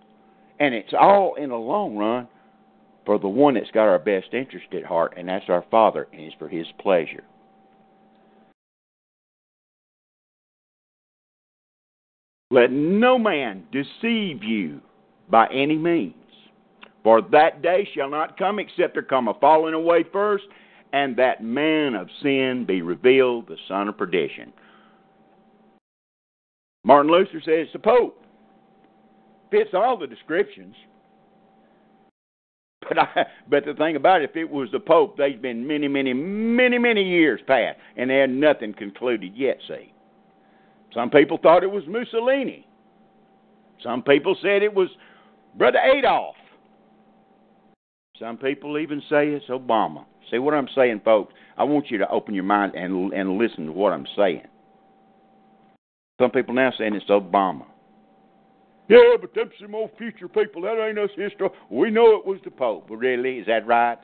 [0.60, 2.28] and it's all in the long run
[3.04, 6.22] for the one that's got our best interest at heart, and that's our Father, and
[6.22, 7.24] it's for His pleasure.
[12.50, 14.80] Let no man deceive you
[15.28, 16.14] by any means.
[17.02, 20.44] For that day shall not come except there come a falling away first,
[20.92, 24.52] and that man of sin be revealed, the son of perdition.
[26.84, 28.22] Martin Luther says the Pope
[29.50, 30.74] fits all the descriptions.
[32.88, 35.88] But I, but the thing about it, if it was the Pope, they've been many,
[35.88, 39.58] many, many, many years past, and they had nothing concluded yet.
[39.66, 39.92] See,
[40.94, 42.66] some people thought it was Mussolini.
[43.82, 44.88] Some people said it was
[45.56, 46.36] Brother Adolf.
[48.18, 50.04] Some people even say it's Obama.
[50.30, 51.34] See what I'm saying, folks?
[51.58, 54.46] I want you to open your mind and and listen to what I'm saying.
[56.20, 57.66] Some people now saying it's Obama.
[58.88, 60.62] Yeah, but them some old future people.
[60.62, 61.48] That ain't us history.
[61.70, 62.86] We know it was the Pope.
[62.88, 63.38] Really?
[63.38, 63.98] Is that right?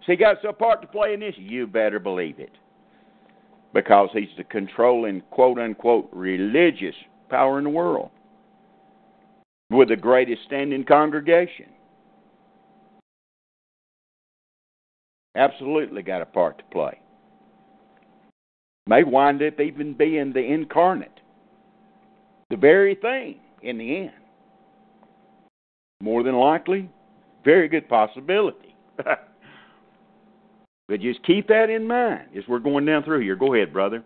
[0.00, 1.34] So he got some part to play in this?
[1.38, 2.52] You better believe it.
[3.72, 6.94] Because he's the controlling, quote unquote, religious
[7.28, 8.10] power in the world
[9.70, 11.66] with the greatest standing congregation.
[15.36, 16.98] Absolutely got a part to play.
[18.86, 21.20] May wind up even being the incarnate,
[22.50, 24.12] the very thing in the end.
[26.04, 26.90] More than likely,
[27.46, 28.76] very good possibility.
[28.98, 33.36] but just keep that in mind as we're going down through here.
[33.36, 34.04] Go ahead, brother.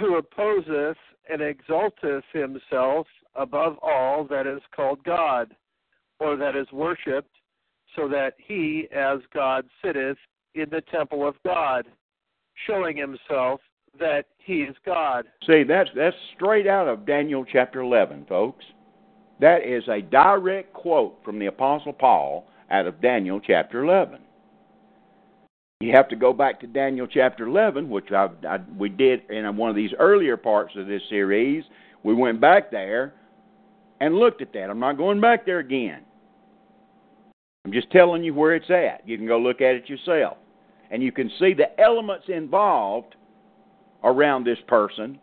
[0.00, 0.96] Who opposeth
[1.30, 5.54] and exalteth himself above all that is called God,
[6.18, 7.36] or that is worshipped,
[7.94, 10.16] so that he, as God, sitteth
[10.54, 11.84] in the temple of God,
[12.66, 13.60] showing himself
[14.00, 15.26] that he is God.
[15.46, 18.64] See, that's that's straight out of Daniel chapter 11, folks.
[19.42, 24.20] That is a direct quote from the apostle Paul out of Daniel chapter 11.
[25.80, 29.56] You have to go back to Daniel chapter 11, which I, I, we did in
[29.56, 31.64] one of these earlier parts of this series.
[32.04, 33.14] We went back there
[34.00, 34.70] and looked at that.
[34.70, 36.02] I'm not going back there again.
[37.64, 39.02] I'm just telling you where it's at.
[39.08, 40.36] You can go look at it yourself.
[40.92, 43.16] And you can see the elements involved
[44.04, 45.18] around this person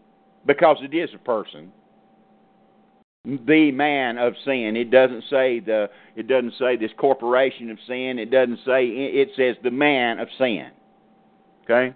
[0.45, 1.71] because it is a person
[3.25, 4.75] the man of sin.
[4.77, 8.17] It doesn't say the it doesn't say this corporation of sin.
[8.17, 10.69] It doesn't say it says the man of sin.
[11.63, 11.95] Okay?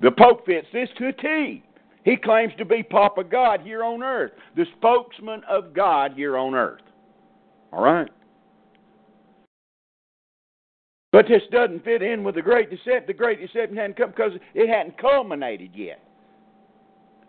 [0.00, 1.62] The pope fits this to a t.
[2.04, 6.54] He claims to be papa god here on earth the spokesman of god here on
[6.54, 6.82] earth.
[7.72, 8.10] All right?
[11.12, 13.04] But this doesn't fit in with the great deception.
[13.06, 16.02] The great deception hadn't come because it hadn't culminated yet.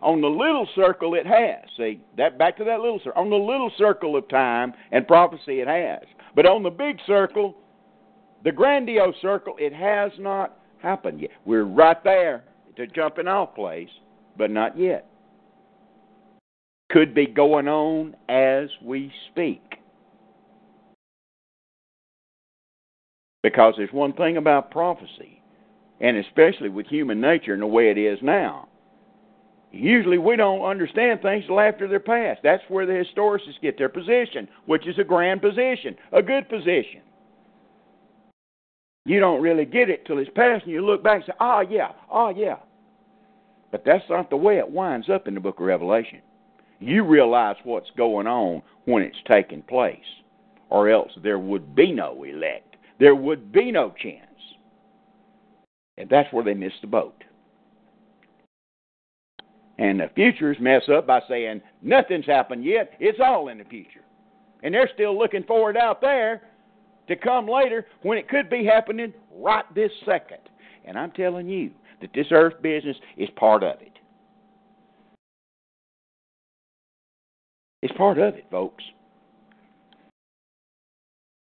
[0.04, 1.64] On the little circle, it has.
[1.78, 3.22] See that back to that little circle.
[3.22, 6.06] On the little circle of time and prophecy, it has.
[6.36, 7.56] But on the big circle,
[8.44, 11.30] the grandiose circle, it has not happened yet.
[11.46, 12.44] We're right there
[12.76, 13.88] to jumping off place,
[14.36, 15.06] but not yet.
[16.92, 19.62] Could be going on as we speak.
[23.42, 25.42] Because there's one thing about prophecy,
[25.98, 28.68] and especially with human nature and the way it is now.
[29.74, 32.40] Usually we don't understand things till after they're past.
[32.42, 37.02] That's where the historicists get their position, which is a grand position, a good position.
[39.06, 41.58] You don't really get it till it's past, and you look back and say, "Ah,
[41.58, 42.56] oh, yeah, oh yeah."
[43.70, 46.20] But that's not the way it winds up in the Book of Revelation.
[46.78, 49.98] You realize what's going on when it's taking place,
[50.70, 54.20] or else there would be no elect there would be no chance.
[55.96, 57.23] And that's where they missed the boat.
[59.78, 62.92] And the futures mess up by saying nothing's happened yet.
[63.00, 64.04] It's all in the future.
[64.62, 66.42] And they're still looking forward out there
[67.08, 70.38] to come later when it could be happening right this second.
[70.84, 71.70] And I'm telling you
[72.00, 73.92] that this earth business is part of it.
[77.82, 78.82] It's part of it, folks.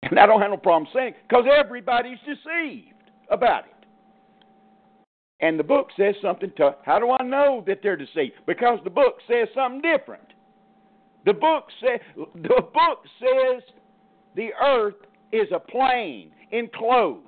[0.03, 2.95] And I don't have no problem saying because everybody's deceived
[3.31, 3.76] about it.
[5.41, 6.53] And the book says something
[6.85, 8.35] how do I know that they're deceived?
[8.47, 10.23] Because the book says something different.
[11.27, 12.01] The book says
[12.35, 13.63] the book says
[14.35, 14.95] the earth
[15.33, 17.23] is a plain enclosed.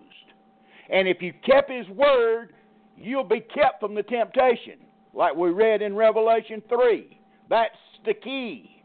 [0.90, 2.54] And if you kept his word,
[2.96, 4.78] you'll be kept from the temptation.
[5.12, 7.18] Like we read in Revelation 3.
[7.50, 7.74] That's
[8.06, 8.82] the key.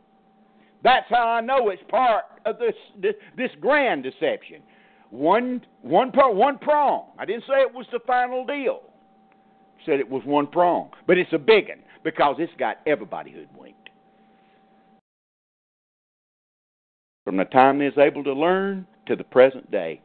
[0.84, 4.62] That's how I know it's part of this, this, this grand deception.
[5.12, 7.12] one one part one prong.
[7.18, 8.82] I didn't say it was the final deal.
[9.86, 13.90] Said it was one prong, but it's a big one because it's got everybody hoodwinked.
[17.26, 20.02] From the time they was able to learn to the present day.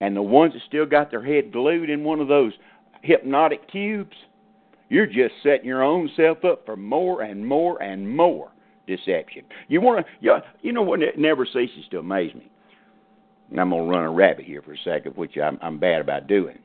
[0.00, 2.52] And the ones that still got their head glued in one of those
[3.02, 4.16] hypnotic cubes,
[4.88, 8.50] you're just setting your own self up for more and more and more
[8.86, 9.42] deception.
[9.68, 11.02] You want to, you know what?
[11.02, 12.50] It never ceases to amaze me.
[13.50, 16.00] And I'm going to run a rabbit here for a second, which I'm, I'm bad
[16.00, 16.58] about doing.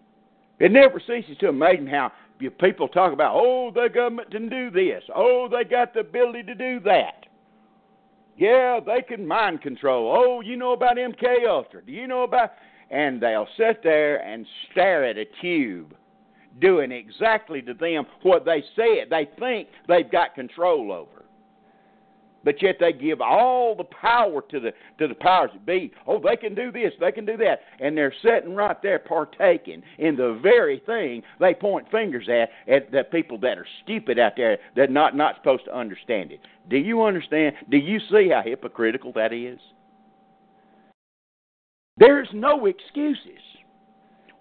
[0.60, 2.12] It never ceases to amaze me how
[2.60, 5.04] people talk about, oh, the government can do this.
[5.16, 7.26] Oh, they got the ability to do that.
[8.38, 10.14] Yeah, they can mind control.
[10.16, 11.86] Oh, you know about MK Ultra?
[11.86, 12.52] Do you know about?
[12.90, 15.96] And they'll sit there and stare at a tube,
[16.60, 21.23] doing exactly to them what they said they think they've got control over
[22.44, 25.92] but yet they give all the power to the to the powers that be.
[26.08, 29.82] Oh, they can do this, they can do that, and they're sitting right there partaking
[29.98, 34.34] in the very thing they point fingers at at the people that are stupid out
[34.38, 36.40] there that not not supposed to understand it.
[36.70, 37.56] Do you understand?
[37.70, 39.60] Do you see how hypocritical that is?
[41.98, 43.40] There's no excuses.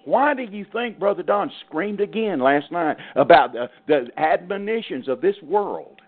[0.05, 5.21] Why do you think Brother Don screamed again last night about the, the admonitions of
[5.21, 6.02] this world?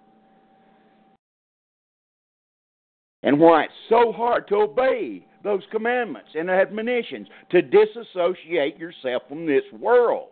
[3.25, 9.47] And why it's so hard to obey those commandments and admonitions to disassociate yourself from
[9.47, 10.29] this world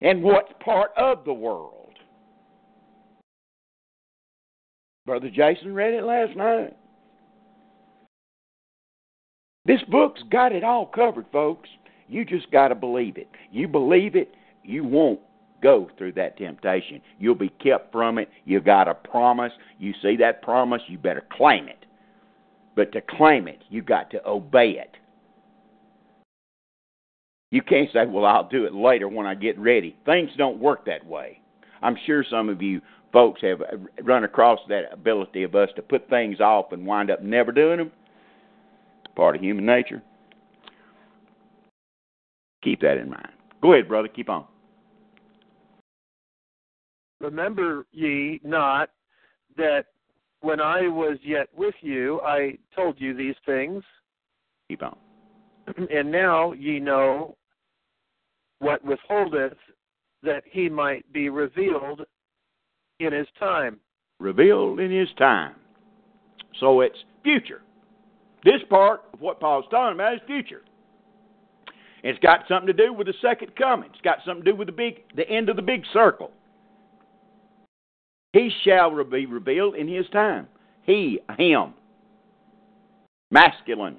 [0.00, 1.90] and what's part of the world.
[5.04, 6.76] Brother Jason read it last night.
[9.66, 11.68] This book's got it all covered, folks.
[12.08, 13.28] You just got to believe it.
[13.50, 15.20] You believe it, you won't
[15.62, 17.00] go through that temptation.
[17.18, 18.28] You'll be kept from it.
[18.44, 19.52] You got a promise.
[19.78, 21.86] You see that promise, you better claim it.
[22.74, 24.96] But to claim it, you got to obey it.
[27.50, 30.86] You can't say, "Well, I'll do it later when I get ready." Things don't work
[30.86, 31.40] that way.
[31.82, 32.80] I'm sure some of you
[33.12, 33.62] folks have
[34.02, 37.76] run across that ability of us to put things off and wind up never doing
[37.76, 37.92] them.
[39.14, 40.02] Part of human nature.
[42.62, 43.28] Keep that in mind.
[43.60, 44.08] Go ahead, brother.
[44.08, 44.46] Keep on.
[47.22, 48.90] Remember ye not
[49.56, 49.86] that
[50.40, 53.82] when I was yet with you, I told you these things.
[54.68, 54.96] Keep on.
[55.94, 57.36] And now ye know
[58.58, 59.56] what withholdeth
[60.24, 62.02] that he might be revealed
[62.98, 63.78] in his time.
[64.18, 65.54] Revealed in his time.
[66.58, 67.62] So it's future.
[68.44, 70.62] This part of what Paul's talking about is future.
[72.02, 73.90] It's got something to do with the second coming.
[73.92, 76.32] It's got something to do with the big the end of the big circle.
[78.32, 80.48] He shall be revealed in his time.
[80.84, 81.74] He, him.
[83.30, 83.98] Masculine.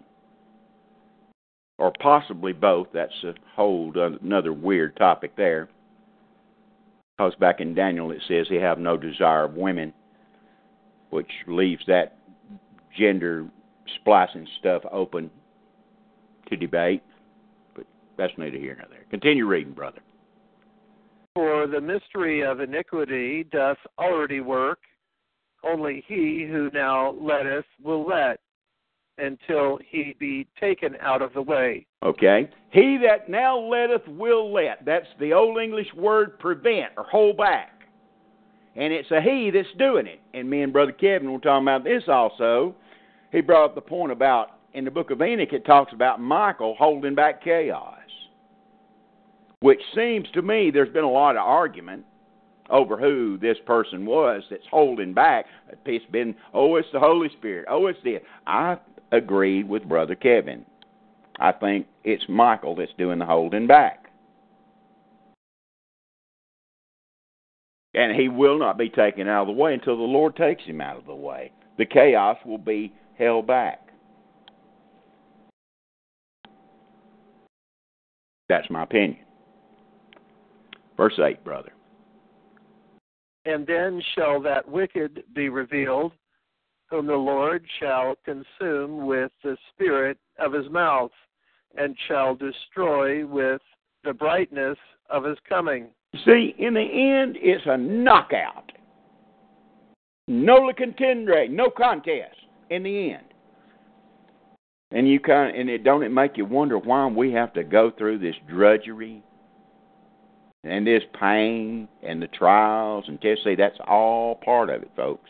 [1.78, 2.88] Or possibly both.
[2.94, 5.70] That's a whole another weird topic there.
[7.18, 9.94] Because back in Daniel it says he have no desire of women,
[11.12, 12.18] which leaves that
[12.98, 13.48] gender
[14.00, 15.30] splicing stuff open
[16.50, 17.04] to debate.
[17.76, 17.86] But
[18.18, 19.06] that's neither here nor there.
[19.12, 20.00] Continue reading, brother.
[21.36, 24.80] For the mystery of iniquity doth already work,
[25.64, 28.40] only he who now letteth will let
[29.18, 31.88] until he be taken out of the way.
[32.04, 32.50] Okay.
[32.72, 34.86] He that now letteth will let.
[34.86, 37.82] That's the old English word prevent or hold back.
[38.76, 40.20] And it's a he that's doing it.
[40.36, 42.76] And me and Brother Kevin were talking about this also.
[43.32, 46.76] He brought up the point about in the book of Enoch, it talks about Michael
[46.78, 48.03] holding back chaos
[49.64, 52.04] which seems to me there's been a lot of argument
[52.70, 55.46] over who this person was that's holding back.
[55.86, 57.68] It's been, oh, it's the Holy Spirit.
[57.70, 58.20] Oh, it's this.
[58.46, 58.76] I
[59.14, 60.66] agree with Brother Kevin.
[61.40, 64.08] I think it's Michael that's doing the holding back.
[67.94, 70.82] And he will not be taken out of the way until the Lord takes him
[70.82, 71.54] out of the way.
[71.78, 73.80] The chaos will be held back.
[78.50, 79.23] That's my opinion.
[80.98, 81.72] Verse 8, brother.
[83.46, 86.14] And then shall that wicked be revealed,
[86.90, 91.12] whom the Lord shall consume with the spirit of his mouth,
[91.76, 93.62] and shall destroy with
[94.04, 94.78] the brightness
[95.10, 95.88] of his coming.
[96.26, 98.72] See, in the end, it's a knockout.
[100.28, 102.36] No contendere, no contest
[102.70, 103.26] in the end.
[104.92, 107.64] And you kind of, and it don't it make you wonder why we have to
[107.64, 109.24] go through this drudgery
[110.64, 113.44] and this pain and the trials and tests.
[113.44, 115.30] See, that's all part of it, folks.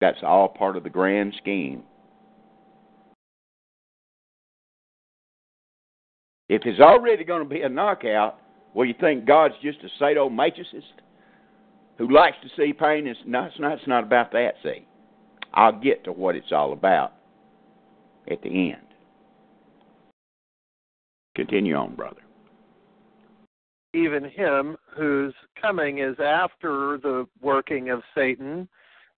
[0.00, 1.82] That's all part of the grand scheme.
[6.48, 8.38] If it's already going to be a knockout,
[8.72, 10.82] well, you think God's just a sadomasochist
[11.98, 13.06] who likes to see pain?
[13.06, 14.86] It's not, it's not, it's not about that, see.
[15.52, 17.12] I'll get to what it's all about
[18.30, 18.82] at the end.
[21.34, 22.20] Continue on, brother.
[23.94, 28.68] Even him whose coming is after the working of Satan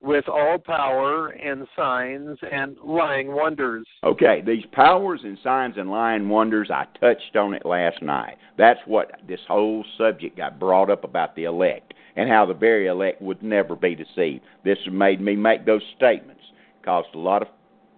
[0.03, 3.85] with all power and signs and lying wonders.
[4.03, 8.37] Okay, these powers and signs and lying wonders, I touched on it last night.
[8.57, 12.87] That's what this whole subject got brought up about the elect and how the very
[12.87, 14.43] elect would never be deceived.
[14.65, 16.43] This made me make those statements.
[16.83, 17.49] Caused a lot of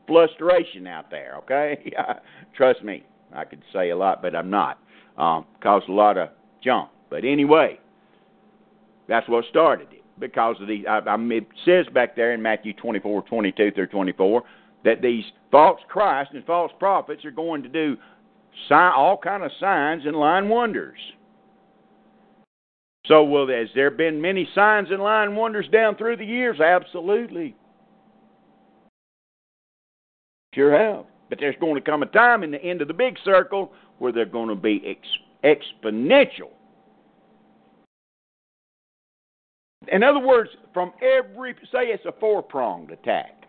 [0.08, 1.92] frustration out there, okay?
[2.56, 4.80] Trust me, I could say a lot, but I'm not.
[5.16, 6.30] Um, caused a lot of
[6.62, 6.90] junk.
[7.10, 7.78] But anyway,
[9.08, 10.86] that's what started it because of the.
[10.86, 14.42] I, I, it says back there in Matthew 24, 22 through 24
[14.84, 17.96] that these false Christs and false prophets are going to do
[18.68, 20.98] sign, all kind of signs and lying wonders.
[23.06, 26.60] So, well, has there been many signs and lying wonders down through the years?
[26.60, 27.56] Absolutely.
[30.54, 31.06] Sure have.
[31.28, 34.12] But there's going to come a time in the end of the big circle where
[34.12, 35.08] they're going to be ex-
[35.44, 36.50] exponential
[39.88, 43.44] In other words, from every, say it's a four pronged attack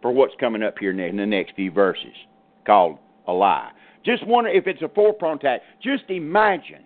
[0.00, 2.14] for what's coming up here in the next few verses
[2.66, 2.98] called
[3.28, 3.70] a lie.
[4.04, 5.60] Just wonder if it's a four pronged attack.
[5.82, 6.82] Just imagine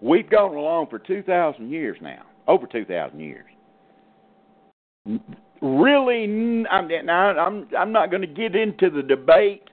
[0.00, 3.44] we've gone along for 2,000 years now, over 2,000 years.
[5.60, 6.24] Really,
[6.70, 9.68] I'm, now, I'm, I'm not going to get into the debate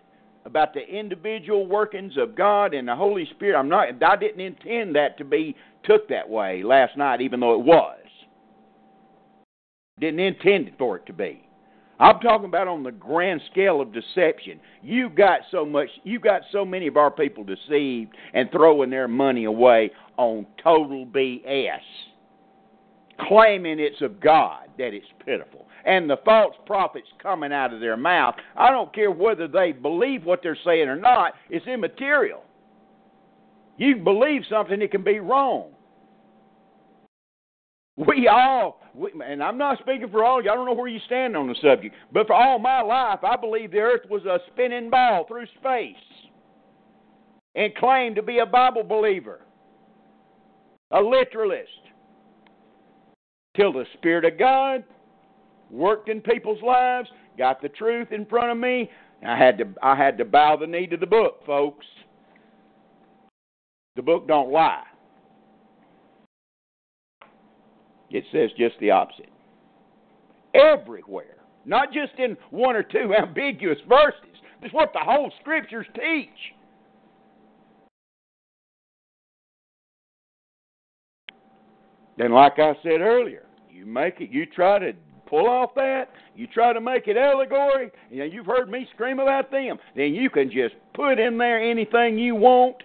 [0.45, 3.57] about the individual workings of God and the Holy Spirit.
[3.59, 3.87] I'm not.
[4.03, 7.99] I didn't intend that to be took that way last night, even though it was.
[9.99, 11.41] Didn't intend for it to be.
[11.99, 14.59] I'm talking about on the grand scale of deception.
[14.81, 15.87] You got so much.
[16.03, 21.05] You got so many of our people deceived and throwing their money away on total
[21.05, 21.79] BS,
[23.27, 27.95] claiming it's of God that it's pitiful and the false prophets coming out of their
[27.95, 28.35] mouth.
[28.57, 32.43] I don't care whether they believe what they're saying or not, it's immaterial.
[33.77, 35.71] You believe something, it can be wrong.
[37.97, 40.99] We all, we, and I'm not speaking for all you, I don't know where you
[41.05, 44.39] stand on the subject, but for all my life, I believe the earth was a
[44.51, 45.95] spinning ball through space
[47.53, 49.41] and claimed to be a Bible believer,
[50.91, 51.69] a literalist,
[53.55, 54.83] till the Spirit of God
[55.71, 58.89] worked in people's lives, got the truth in front of me.
[59.25, 61.85] I had to I had to bow the knee to the book, folks.
[63.95, 64.83] The book don't lie.
[68.11, 69.29] It says just the opposite.
[70.53, 71.37] Everywhere.
[71.65, 74.19] Not just in one or two ambiguous verses.
[74.61, 76.54] This is what the whole scriptures teach.
[82.17, 84.93] And like I said earlier, you make it you try to
[85.27, 89.19] pull off that, you try to make it allegory, you know, you've heard me scream
[89.19, 92.77] about them, then you can just put in there anything you want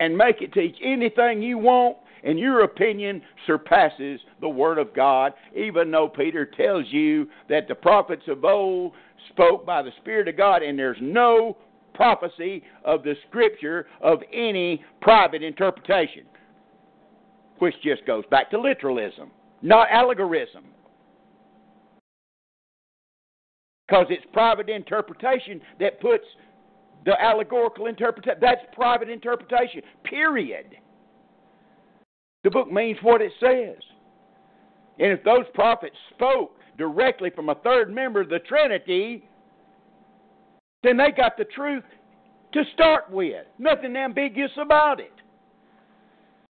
[0.00, 5.32] and make it teach anything you want, and your opinion surpasses the Word of God,
[5.54, 8.92] even though Peter tells you that the prophets of old
[9.30, 11.56] spoke by the Spirit of God, and there's no
[11.94, 16.24] prophecy of the Scripture of any private interpretation,
[17.58, 19.30] which just goes back to literalism,
[19.62, 20.64] not allegorism.
[23.86, 26.24] because it's private interpretation that puts
[27.04, 28.38] the allegorical interpretation.
[28.40, 30.76] That's private interpretation, period.
[32.44, 33.82] The book means what it says.
[34.98, 39.28] And if those prophets spoke directly from a third member of the Trinity,
[40.82, 41.84] then they got the truth
[42.52, 43.46] to start with.
[43.58, 45.12] Nothing ambiguous about it.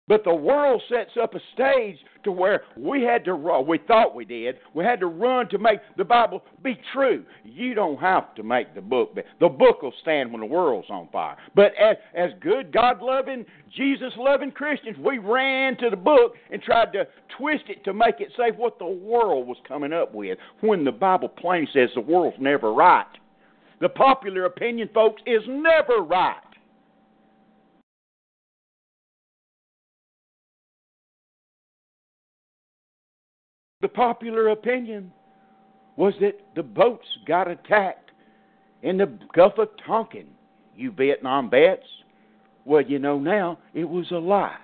[0.10, 4.16] But the world sets up a stage to where we had to run, we thought
[4.16, 7.24] we did, we had to run to make the Bible be true.
[7.46, 9.22] You don't have to make the book be.
[9.40, 11.38] The book will stand when the world's on fire.
[11.56, 13.46] But as, as good, God loving,
[13.78, 17.08] Jesus loving Christians, we ran to the book and tried to
[17.38, 20.92] twist it to make it say what the world was coming up with when the
[20.92, 23.06] Bible plainly says the world's never right.
[23.80, 26.42] The popular opinion, folks, is never right.
[33.82, 35.12] The popular opinion
[35.96, 38.12] was that the boats got attacked
[38.84, 40.28] in the Gulf of Tonkin.
[40.76, 41.86] You Vietnam vets?
[42.66, 44.58] Well, you know now it was a lie.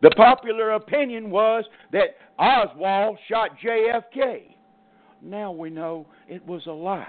[0.00, 4.54] The popular opinion was that Oswald shot JFK.
[5.20, 7.06] now we know it was a lie.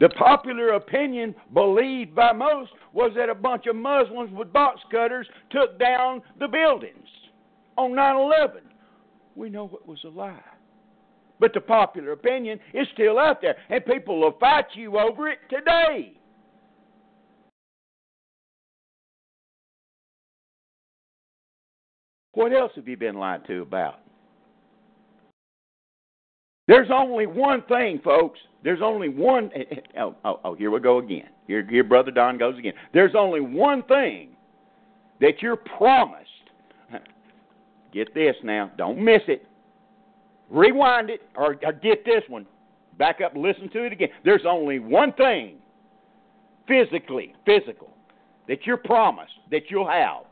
[0.00, 5.26] The popular opinion believed by most was that a bunch of Muslims with box cutters
[5.50, 7.08] took down the buildings
[7.76, 8.62] on 9 11.
[9.36, 10.38] We know it was a lie.
[11.40, 15.38] But the popular opinion is still out there, and people will fight you over it
[15.50, 16.14] today.
[22.34, 24.00] What else have you been lied to about?
[26.66, 28.38] There's only one thing, folks.
[28.62, 29.50] There's only one.
[29.96, 31.28] Oh, oh, oh, here we go again.
[31.46, 32.72] Here, here, Brother Don goes again.
[32.92, 34.30] There's only one thing
[35.20, 36.28] that you're promised.
[37.94, 38.72] Get this now.
[38.76, 39.46] Don't miss it.
[40.50, 42.44] Rewind it or, or get this one.
[42.98, 44.08] Back up and listen to it again.
[44.24, 45.56] There's only one thing,
[46.68, 47.90] physically, physical,
[48.48, 50.24] that you're promised that you'll have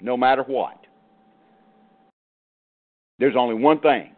[0.00, 0.78] no matter what.
[3.18, 4.12] There's only one thing.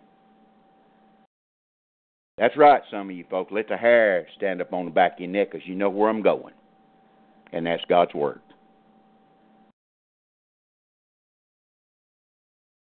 [2.36, 3.52] That's right, some of you folks.
[3.52, 6.08] Let the hair stand up on the back of your neck because you know where
[6.08, 6.54] I'm going.
[7.52, 8.40] And that's God's Word.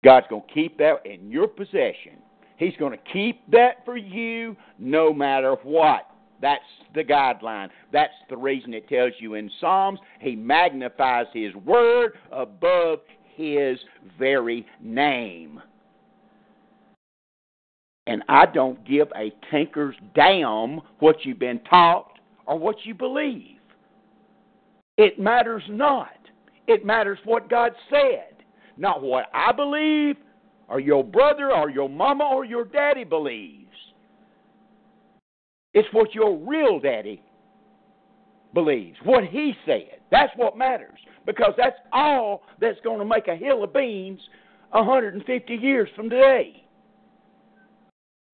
[0.05, 2.19] God's going to keep that in your possession.
[2.57, 6.11] He's going to keep that for you no matter what.
[6.41, 6.63] That's
[6.95, 7.71] the guideline.
[7.93, 13.01] That's the reason it tells you in Psalms he magnifies his word above
[13.35, 13.79] his
[14.19, 15.61] very name.
[18.07, 23.57] And I don't give a tinker's damn what you've been taught or what you believe.
[24.99, 26.11] It matters not.
[26.67, 28.34] It matters what God said,
[28.77, 30.16] not what I believe,
[30.68, 33.61] or your brother, or your mama, or your daddy believes.
[35.72, 37.22] It's what your real daddy
[38.53, 40.01] believes, what he said.
[40.11, 44.20] That's what matters, because that's all that's going to make a hill of beans
[44.70, 46.64] 150 years from today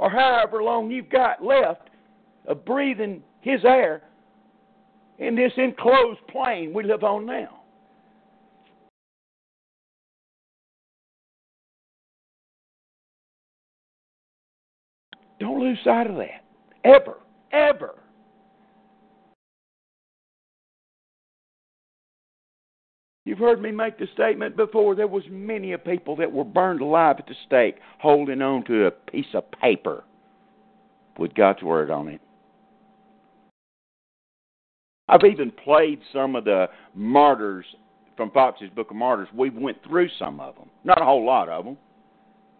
[0.01, 1.91] or however long you've got left
[2.47, 4.03] of breathing His air
[5.19, 7.60] in this enclosed plane we live on now.
[15.41, 16.45] Don't lose sight of that.
[16.85, 17.17] Ever.
[17.51, 17.95] Ever.
[23.25, 24.95] You've heard me make the statement before.
[24.95, 28.87] There was many a people that were burned alive at the stake, holding on to
[28.87, 30.05] a piece of paper
[31.19, 32.21] with God's word on it.
[35.09, 37.67] I've even played some of the martyrs
[38.17, 39.29] from Fox's Book of Martyrs.
[39.35, 41.77] We went through some of them, not a whole lot of them,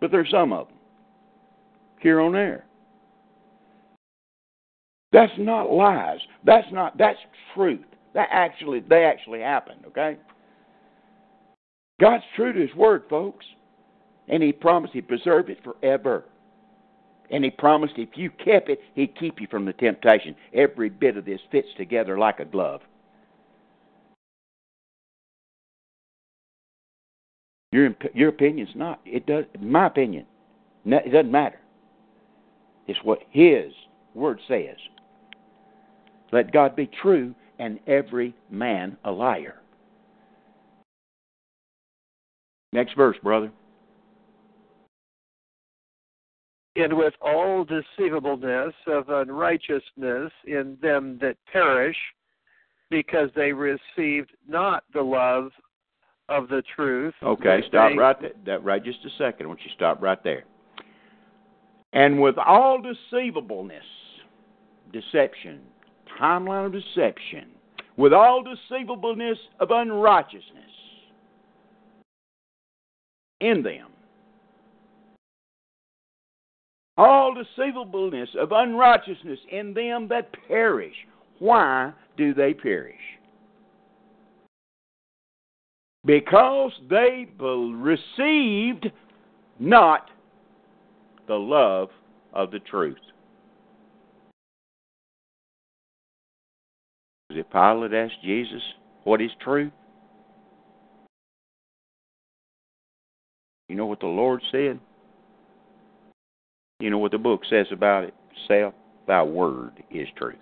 [0.01, 0.77] but there's some of them
[2.01, 2.65] here on there.
[5.13, 6.19] That's not lies.
[6.45, 6.97] That's not.
[6.97, 7.19] That's
[7.55, 7.85] truth.
[8.15, 9.85] That actually, they actually happened.
[9.89, 10.17] Okay.
[12.01, 13.45] God's true to His Word, folks.
[14.29, 16.25] And He promised He'd preserve it forever.
[17.31, 20.35] And He promised if you kept it, He'd keep you from the temptation.
[20.55, 22.81] Every bit of this fits together like a glove.
[27.73, 29.01] Your your opinion's not.
[29.05, 29.45] It does.
[29.61, 30.27] My opinion,
[30.85, 31.61] it doesn't matter.
[32.89, 33.73] It's what His
[34.15, 34.77] Word says.
[36.33, 39.57] Let God be true and every man a liar.
[42.73, 43.51] Next verse, brother.
[46.77, 51.97] And with all deceivableness of unrighteousness in them that perish,
[52.91, 55.51] because they received not the love
[56.29, 57.15] of the truth.
[57.23, 58.33] Okay, stop they, right there.
[58.47, 59.47] That right just a second.
[59.47, 60.45] I want you to stop right there.
[61.93, 63.85] And with all deceivableness,
[64.93, 65.61] deception,
[66.19, 67.49] timeline of deception,
[67.97, 70.71] with all deceivableness of unrighteousness,
[73.41, 73.89] in them.
[76.97, 80.95] All deceivableness of unrighteousness in them that perish.
[81.39, 82.95] Why do they perish?
[86.05, 88.91] Because they received
[89.59, 90.11] not
[91.29, 91.89] the love
[92.33, 92.99] of the truth.
[97.33, 98.63] Did Pilate ask Jesus
[99.05, 99.73] what is truth?
[103.69, 104.81] You know what the Lord said?
[106.81, 108.15] You know what the book says about it?
[108.49, 108.75] Self,
[109.07, 110.37] thy word is truth.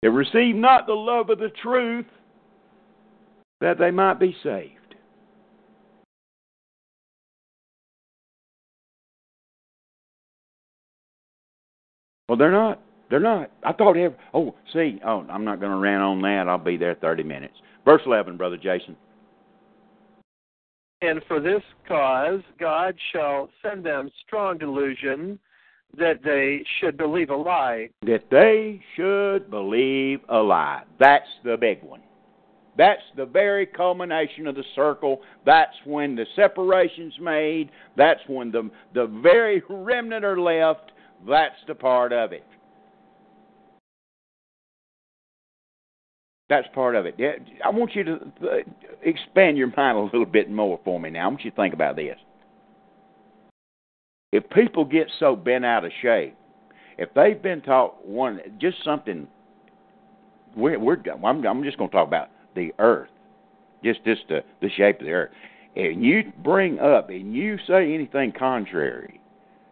[0.00, 2.06] They receive not the love of the truth
[3.60, 4.74] that they might be saved.
[12.28, 12.80] Well, they're not.
[13.10, 13.50] They're not.
[13.64, 14.16] I thought every.
[14.34, 15.00] Oh, see.
[15.04, 16.46] Oh, I'm not going to rant on that.
[16.48, 17.54] I'll be there 30 minutes.
[17.84, 18.96] Verse 11, Brother Jason.
[21.00, 25.38] And for this cause, God shall send them strong delusion
[25.96, 27.88] that they should believe a lie.
[28.02, 30.82] That they should believe a lie.
[30.98, 32.02] That's the big one.
[32.76, 35.20] That's the very culmination of the circle.
[35.46, 37.70] That's when the separation's made.
[37.96, 40.92] That's when the the very remnant are left.
[41.28, 42.44] That's the part of it.
[46.48, 47.16] That's part of it.
[47.64, 48.46] I want you to uh,
[49.02, 51.24] expand your mind a little bit more for me now.
[51.24, 52.16] I want you to think about this.
[54.32, 56.36] If people get so bent out of shape,
[56.96, 59.28] if they've been taught one, just something,
[60.56, 63.10] we're, we're I'm, I'm just going to talk about the earth,
[63.84, 65.30] just just the, the shape of the earth,
[65.76, 69.20] and you bring up and you say anything contrary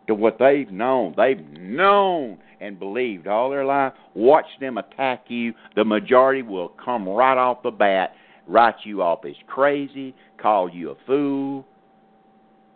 [0.06, 5.52] to what they've known, they've known and believed all their life, watch them attack you.
[5.74, 8.14] The majority will come right off the bat,
[8.46, 11.66] write you off as crazy, call you a fool.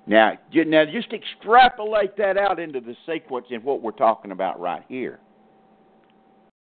[0.06, 4.82] Now, now just extrapolate that out into the sequence in what we're talking about right
[4.88, 5.20] here.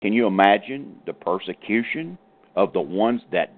[0.02, 2.18] Can you imagine the persecution
[2.56, 3.52] of the ones that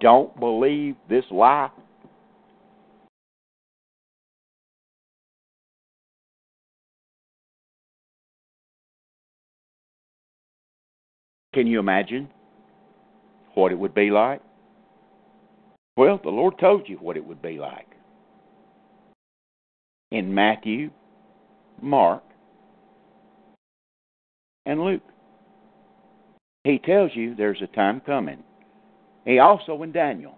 [0.00, 1.70] don't believe this lie?
[11.56, 12.28] Can you imagine
[13.54, 14.42] what it would be like?
[15.96, 17.86] Well, the Lord told you what it would be like.
[20.10, 20.90] In Matthew,
[21.80, 22.22] Mark,
[24.66, 25.00] and Luke.
[26.64, 28.42] He tells you there's a time coming.
[29.24, 30.36] He also in Daniel.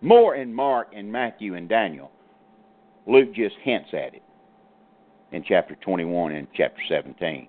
[0.00, 2.10] More in Mark and Matthew and Daniel.
[3.06, 4.24] Luke just hints at it
[5.30, 7.46] in chapter 21 and chapter 17.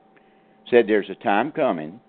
[0.69, 1.99] Said there's a time coming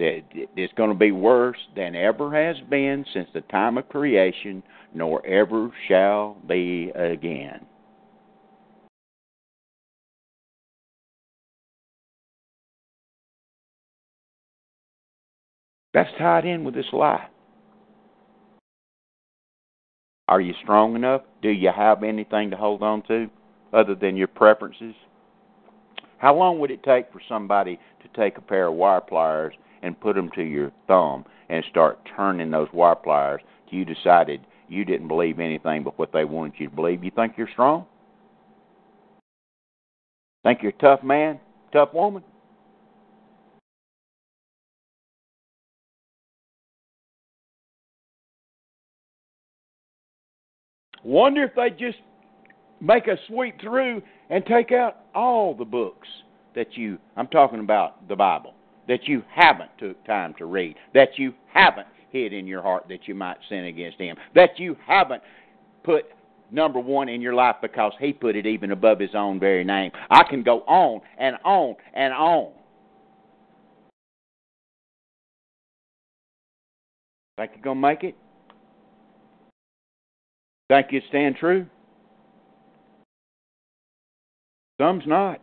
[0.00, 4.62] it's going to be worse than ever has been since the time of creation,
[4.94, 7.66] nor ever shall be again.
[15.92, 17.26] That's tied in with this lie.
[20.28, 21.22] Are you strong enough?
[21.42, 23.28] Do you have anything to hold on to
[23.72, 24.94] other than your preferences?
[26.18, 29.98] How long would it take for somebody to take a pair of wire pliers and
[30.00, 33.40] put them to your thumb and start turning those wire pliers
[33.72, 37.04] you decided you didn't believe anything but what they wanted you to believe?
[37.04, 37.86] You think you're strong?
[40.44, 41.38] Think you're a tough man,
[41.72, 42.22] tough woman?
[51.02, 51.98] Wonder if they just
[52.80, 56.08] make a sweep through and take out all the books
[56.54, 58.54] that you I'm talking about the Bible
[58.90, 63.06] that you haven't took time to read, that you haven't hid in your heart that
[63.06, 65.22] you might sin against him, that you haven't
[65.84, 66.06] put
[66.50, 69.92] number one in your life because he put it even above his own very name.
[70.10, 72.50] I can go on and on and on.
[77.38, 78.16] Think you're gonna make it?
[80.68, 81.64] Think you stand true?
[84.80, 85.40] Some's not.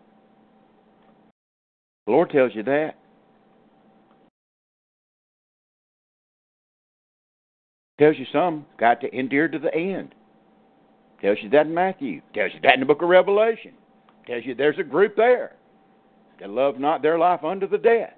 [2.07, 2.95] The Lord tells you that.
[7.99, 10.13] Tells you some got to endure to the end.
[11.21, 12.21] Tells you that in Matthew.
[12.33, 13.73] Tells you that in the book of Revelation.
[14.27, 15.53] Tells you there's a group there
[16.39, 18.13] that love not their life unto the death.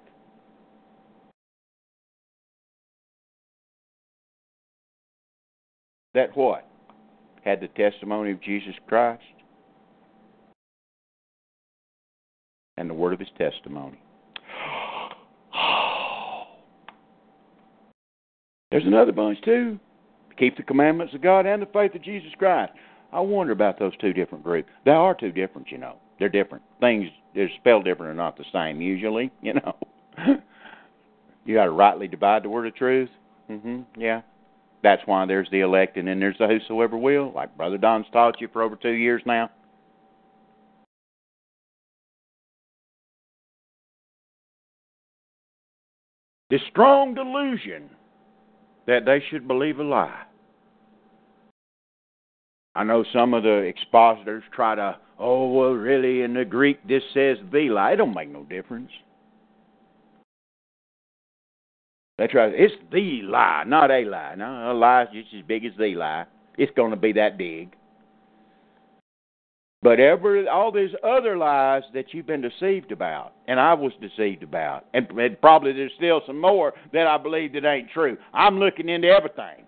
[6.12, 6.66] That what?
[7.44, 9.22] had the testimony of Jesus Christ
[12.76, 14.00] and the word of his testimony.
[18.70, 19.78] There's another bunch too.
[20.38, 22.72] Keep the commandments of God and the faith of Jesus Christ.
[23.12, 24.68] I wonder about those two different groups.
[24.84, 25.96] They are two different, you know.
[26.18, 26.62] They're different.
[26.78, 29.76] Things they're spelled different are not the same usually, you know.
[31.44, 33.10] you got to rightly divide the word of truth.
[33.50, 33.84] Mhm.
[33.96, 34.22] Yeah.
[34.82, 38.40] That's why there's the elect and then there's the whosoever will, like Brother Don's taught
[38.40, 39.50] you for over two years now.
[46.48, 47.90] The strong delusion
[48.86, 50.22] that they should believe a lie.
[52.74, 57.02] I know some of the expositors try to, oh, well, really, in the Greek, this
[57.12, 57.92] says the lie.
[57.92, 58.90] It don't make no difference.
[62.16, 62.52] That's right.
[62.54, 64.34] It's the lie, not a lie.
[64.36, 66.26] No, a lie is just as big as the lie.
[66.58, 67.74] It's going to be that big.
[69.82, 74.42] But ever all these other lies that you've been deceived about, and I was deceived
[74.42, 78.18] about, and, and probably there's still some more that I believe that ain't true.
[78.34, 79.64] I'm looking into everything.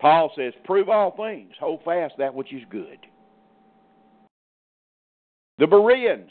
[0.00, 2.98] Paul says, Prove all things, hold fast that which is good.
[5.56, 6.30] The Bereans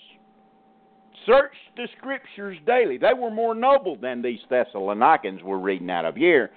[1.26, 2.98] searched the scriptures daily.
[2.98, 6.52] They were more noble than these Thessalonians we're reading out of here.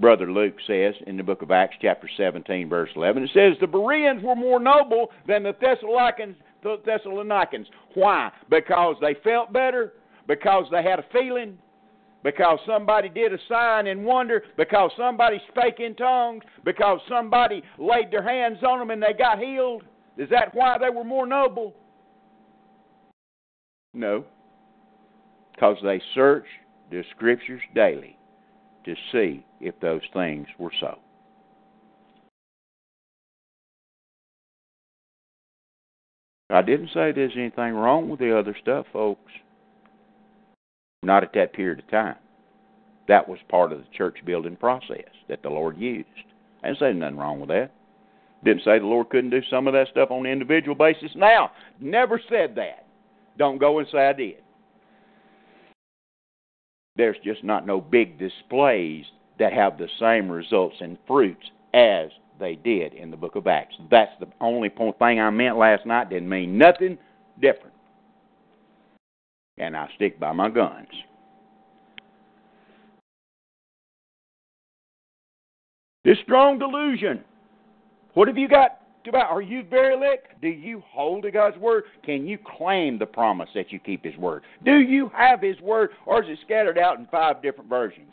[0.00, 3.66] Brother Luke says in the book of Acts, chapter 17, verse 11, it says, The
[3.66, 6.36] Bereans were more noble than the Thessalonians.
[6.62, 7.66] The Thessalonians.
[7.94, 8.30] Why?
[8.48, 9.94] Because they felt better?
[10.28, 11.58] Because they had a feeling?
[12.22, 14.44] Because somebody did a sign and wonder?
[14.56, 16.44] Because somebody spake in tongues?
[16.64, 19.82] Because somebody laid their hands on them and they got healed?
[20.16, 21.74] Is that why they were more noble?
[23.94, 24.24] No.
[25.54, 26.48] Because they searched
[26.90, 28.17] the scriptures daily
[28.84, 30.98] to see if those things were so.
[36.50, 39.32] I didn't say there's anything wrong with the other stuff, folks.
[41.02, 42.16] Not at that period of time.
[43.06, 46.08] That was part of the church building process that the Lord used.
[46.62, 47.70] I didn't say nothing wrong with that.
[48.44, 51.10] Didn't say the Lord couldn't do some of that stuff on an individual basis.
[51.16, 51.50] Now,
[51.80, 52.86] never said that.
[53.36, 54.36] Don't go and say I did.
[56.98, 59.06] There's just not no big displays
[59.38, 62.08] that have the same results and fruits as
[62.40, 63.76] they did in the book of Acts.
[63.88, 66.10] That's the only thing I meant last night.
[66.10, 66.98] Didn't mean nothing
[67.40, 67.72] different.
[69.58, 70.88] And I stick by my guns.
[76.04, 77.22] This strong delusion.
[78.14, 79.30] What have you got about?
[79.30, 80.40] Are you very elect?
[80.40, 81.84] Do you hold to God's word?
[82.04, 84.42] Can you claim the promise that you keep His word?
[84.64, 88.12] Do you have His word, or is it scattered out in five different versions?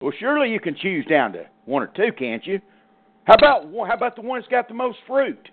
[0.00, 2.60] Well, surely you can choose down to one or two, can't you?
[3.24, 5.48] How about how about the one that's got the most fruit?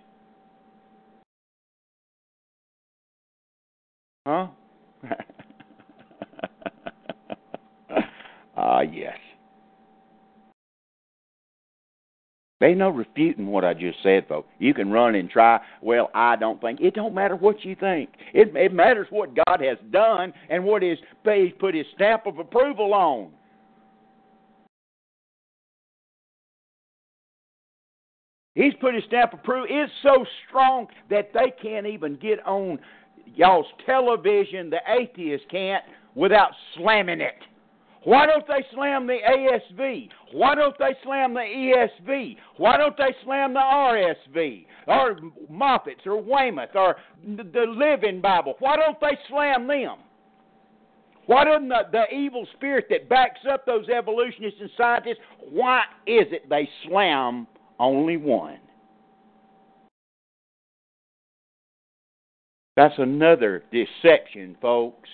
[4.26, 4.48] Huh?
[8.60, 9.16] Ah, uh, yes.
[12.60, 14.50] They no refuting what I just said, folks.
[14.58, 15.60] You can run and try.
[15.82, 18.10] Well, I don't think it don't matter what you think.
[18.34, 22.40] It it matters what God has done and what His He's put His stamp of
[22.40, 23.30] approval on.
[28.58, 29.68] He's put his stamp of approval.
[29.70, 32.80] It's so strong that they can't even get on
[33.36, 34.72] y'all's television.
[34.72, 35.84] The atheists can't
[36.16, 37.36] without slamming it.
[38.08, 40.10] Why don't they slam the ASV?
[40.32, 42.38] Why don't they slam the ESV?
[42.56, 45.18] Why don't they slam the RSV or
[45.50, 46.96] Moffat's or Weymouth or
[47.26, 48.56] the Living Bible?
[48.60, 49.98] Why don't they slam them?
[51.26, 55.18] Why doesn't the, the evil spirit that backs up those evolutionists and scientists?
[55.52, 57.46] Why is it they slam
[57.80, 58.60] only one.
[62.76, 65.10] That's another deception, folks.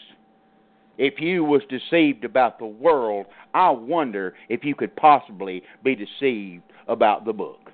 [0.97, 6.63] If you was deceived about the world, I wonder if you could possibly be deceived
[6.87, 7.71] about the book.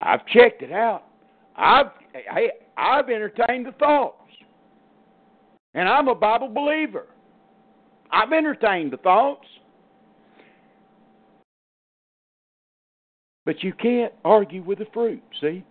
[0.00, 1.04] I've checked it out.
[1.56, 4.16] I've hey, I've entertained the thoughts.
[5.74, 7.06] And I'm a Bible believer.
[8.10, 9.46] I've entertained the thoughts.
[13.44, 15.64] But you can't argue with the fruit, see?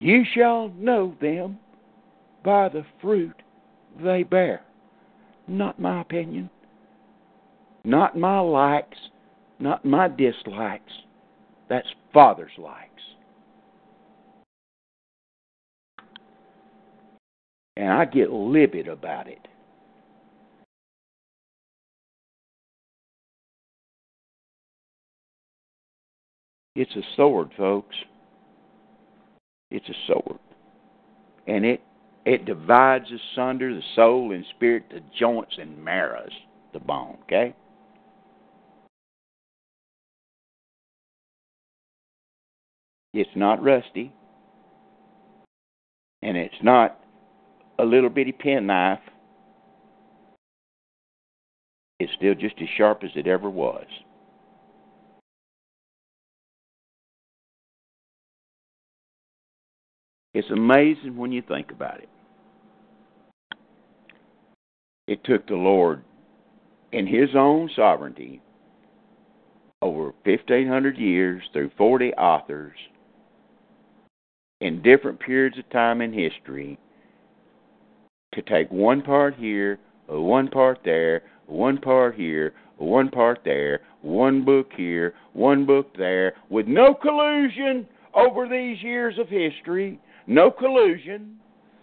[0.00, 1.58] You shall know them
[2.42, 3.34] by the fruit
[4.02, 4.62] they bear.
[5.48, 6.50] Not my opinion,
[7.84, 8.98] not my likes,
[9.58, 10.92] not my dislikes.
[11.68, 12.88] That's Father's likes.
[17.76, 19.48] And I get livid about it.
[26.74, 27.96] It's a sword, folks.
[29.70, 30.38] It's a sword.
[31.46, 31.82] And it
[32.24, 36.30] it divides asunder the soul and spirit, the joints and marrows,
[36.72, 37.54] the bone, okay?
[43.14, 44.12] It's not rusty.
[46.22, 46.98] And it's not
[47.78, 49.00] a little bitty penknife.
[51.98, 53.86] It's still just as sharp as it ever was.
[60.34, 62.08] It's amazing when you think about it.
[65.06, 66.02] It took the Lord,
[66.92, 68.40] in His own sovereignty,
[69.82, 72.76] over 1,500 years through 40 authors,
[74.60, 76.78] in different periods of time in history,
[78.34, 84.44] to take one part here, one part there, one part here, one part there, one
[84.44, 90.00] book here, one book there, with no collusion over these years of history
[90.34, 91.36] no collusion,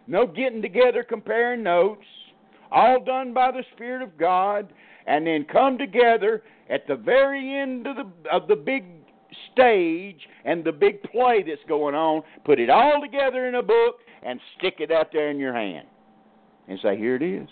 [0.07, 2.05] no getting together comparing notes,
[2.71, 4.71] all done by the Spirit of God,
[5.07, 8.85] and then come together at the very end of the of the big
[9.51, 13.99] stage and the big play that's going on, put it all together in a book
[14.23, 15.88] and stick it out there in your hand
[16.67, 17.47] and say, Here it is.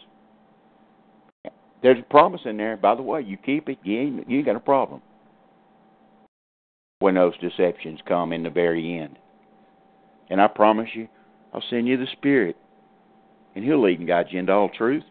[1.83, 2.75] There's a promise in there.
[2.75, 5.01] By the way, you keep it, you ain't, you ain't got a problem.
[6.99, 9.17] When those deceptions come in the very end.
[10.29, 11.07] And I promise you,
[11.53, 12.57] I'll send you the Spirit,
[13.55, 15.03] and He'll lead and guide you into all truth.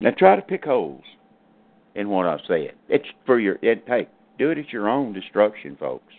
[0.00, 1.02] Now try to pick holes
[1.94, 2.72] in what I said.
[2.88, 4.08] It's for your it, hey,
[4.38, 6.12] do it at your own destruction, folks.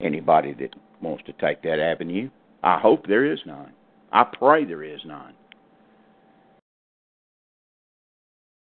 [0.00, 2.30] Anybody that wants to take that avenue,
[2.62, 3.72] I hope there is none.
[4.12, 5.34] I pray there is none.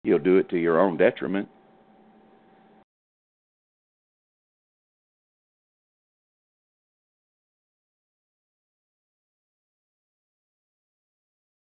[0.05, 1.49] You'll do it to your own detriment.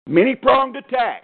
[0.08, 1.24] Many pronged attack.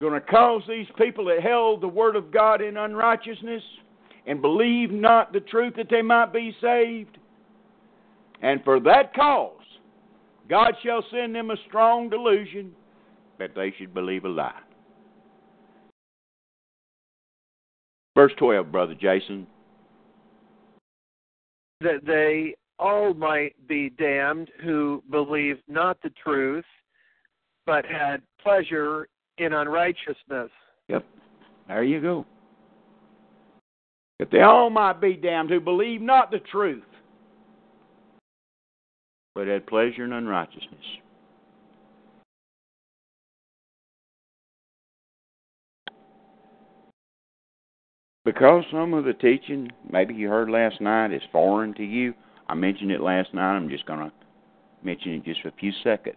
[0.00, 3.62] Going to cause these people that held the word of God in unrighteousness
[4.26, 7.18] and believe not the truth that they might be saved.
[8.42, 9.52] And for that cause,
[10.48, 12.72] God shall send them a strong delusion
[13.38, 14.60] that they should believe a lie.
[18.14, 19.46] Verse 12, Brother Jason.
[21.80, 26.64] That they all might be damned who believed not the truth,
[27.66, 29.08] but had pleasure
[29.38, 30.50] in unrighteousness.
[30.88, 31.04] Yep.
[31.68, 32.26] There you go.
[34.18, 36.84] That they all might be damned who believe not the truth,
[39.34, 40.84] but had pleasure in unrighteousness.
[48.24, 52.14] Because some of the teaching, maybe you heard last night, is foreign to you.
[52.48, 53.54] I mentioned it last night.
[53.54, 54.12] I'm just going to
[54.82, 56.16] mention it just for a few seconds.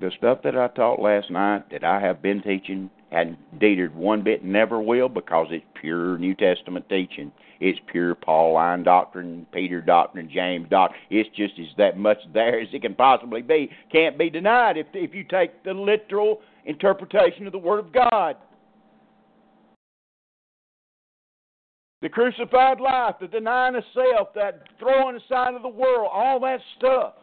[0.00, 4.24] The stuff that I taught last night that I have been teaching hadn't detered one
[4.24, 7.30] bit, never will, because it's pure New Testament teaching.
[7.60, 11.00] It's pure Pauline doctrine, Peter doctrine, James doctrine.
[11.10, 13.70] It's just as that much there as it can possibly be.
[13.92, 18.36] Can't be denied if if you take the literal interpretation of the Word of God.
[22.04, 26.60] The crucified life, the denying of self, that throwing aside of the world, all that
[26.76, 27.14] stuff.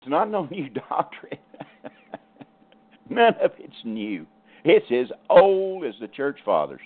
[0.00, 1.38] It's not no new doctrine.
[3.08, 4.26] None of it's new.
[4.64, 6.80] It's as old as the church fathers.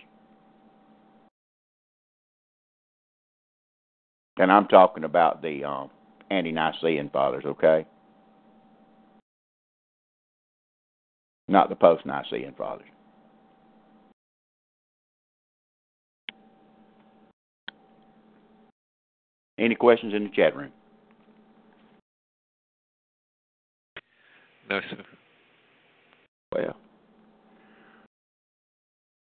[4.38, 5.88] And I'm talking about the um,
[6.30, 7.86] ante Nicene fathers, okay?
[11.48, 12.88] Not the post Nicene fathers.
[19.58, 20.72] Any questions in the chat room?
[24.68, 24.96] No, sir.
[26.54, 26.76] Well,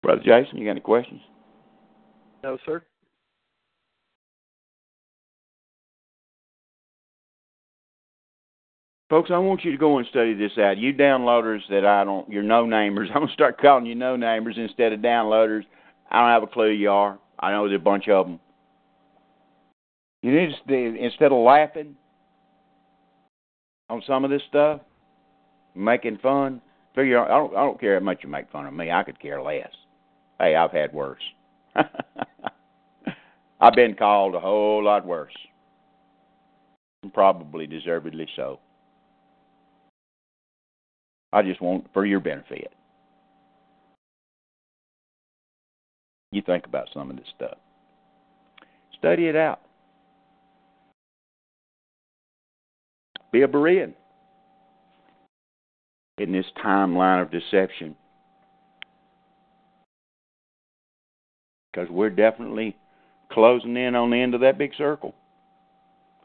[0.03, 1.21] Brother Jason, you got any questions?
[2.43, 2.83] No, sir.
[9.11, 10.79] Folks, I want you to go and study this out.
[10.79, 13.09] You downloaders that I don't, you're no namers.
[13.15, 15.63] I'm gonna start calling you no namers instead of downloaders.
[16.11, 17.19] I don't have a clue you are.
[17.39, 18.41] I know there's a bunch of them.
[20.23, 21.97] You need to instead of laughing
[23.91, 24.81] on some of this stuff,
[25.75, 26.63] making fun.
[26.95, 28.91] Figure out, I don't I don't care how much you make fun of me.
[28.91, 29.69] I could care less.
[30.39, 31.21] Hey, I've had worse.
[33.61, 35.35] I've been called a whole lot worse.
[37.03, 38.61] And probably deservedly so.
[41.35, 42.73] I just want for your benefit.
[46.31, 47.59] You think about some of this stuff.
[48.97, 49.61] Study it out.
[53.33, 53.95] Be a Berean
[56.19, 57.97] in this timeline of deception.
[61.73, 62.77] Because we're definitely
[63.33, 65.17] closing in on the end of that big circle.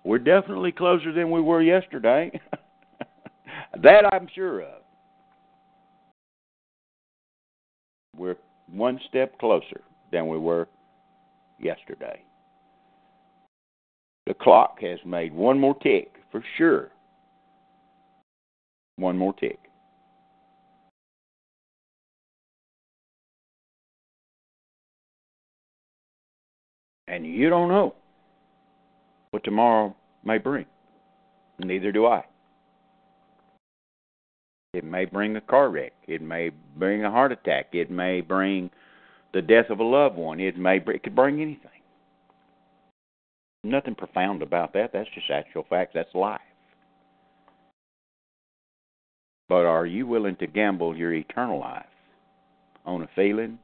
[0.03, 2.40] We're definitely closer than we were yesterday.
[3.81, 4.78] that I'm sure of.
[8.20, 8.36] We're
[8.68, 9.80] one step closer
[10.12, 10.68] than we were
[11.58, 12.22] yesterday.
[14.28, 16.90] The clock has made one more tick for sure.
[18.98, 19.58] One more tick.
[27.08, 27.96] And you don't know
[29.32, 30.66] what tomorrow may bring.
[31.58, 32.26] Neither do I.
[34.74, 35.94] It may bring a car wreck.
[36.08, 37.70] It may bring a heart attack.
[37.74, 38.70] It may bring
[39.34, 40.40] the death of a loved one.
[40.40, 41.72] It may it could bring anything.
[43.64, 44.91] Nothing profound about that.
[44.94, 45.94] That's just actual fact.
[45.94, 46.40] That's life.
[49.50, 51.86] But are you willing to gamble your eternal life
[52.86, 53.58] on a feeling?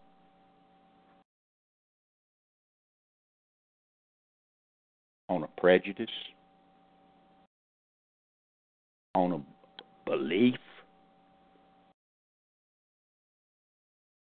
[5.30, 6.08] On a prejudice?
[9.14, 10.56] On a belief?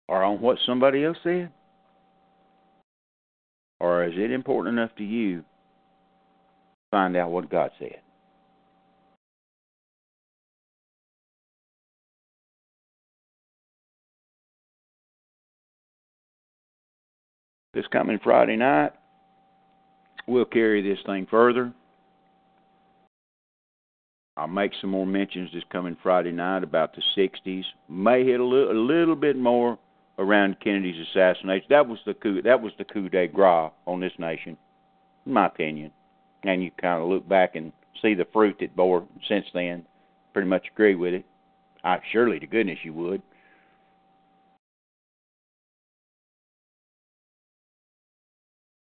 [0.08, 1.50] Or on what somebody else said?
[3.80, 5.44] Or is it important enough to you to
[6.90, 8.00] find out what God said?
[17.74, 18.92] This coming Friday night,
[20.26, 21.74] we'll carry this thing further.
[24.38, 27.64] I'll make some more mentions this coming Friday night about the 60s.
[27.90, 29.78] May hit a little, a little bit more
[30.18, 31.66] around Kennedy's assassination.
[31.70, 32.42] That was the coup.
[32.42, 34.56] That was the coup de grace on this nation,
[35.26, 35.90] in my opinion.
[36.42, 37.72] And you kind of look back and
[38.02, 39.84] see the fruit it bore since then.
[40.32, 41.24] Pretty much agree with it.
[41.84, 43.22] I surely to goodness you would.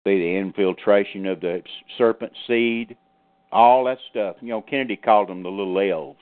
[0.07, 1.64] See the infiltration of the
[1.97, 2.95] serpent seed,
[3.52, 4.35] all that stuff.
[4.39, 6.19] You know, Kennedy called them the little elves.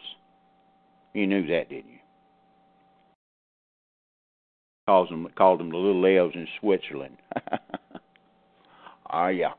[1.14, 2.00] You knew that, didn't you?
[4.86, 7.18] Calls them called them the little elves in Switzerland.
[9.14, 9.52] Ah, yeah.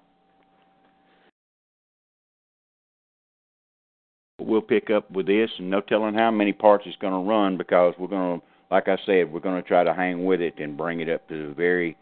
[4.41, 7.57] We'll pick up with this, and no telling how many parts it's going to run
[7.57, 10.59] because we're going to, like I said, we're going to try to hang with it
[10.59, 11.97] and bring it up to the very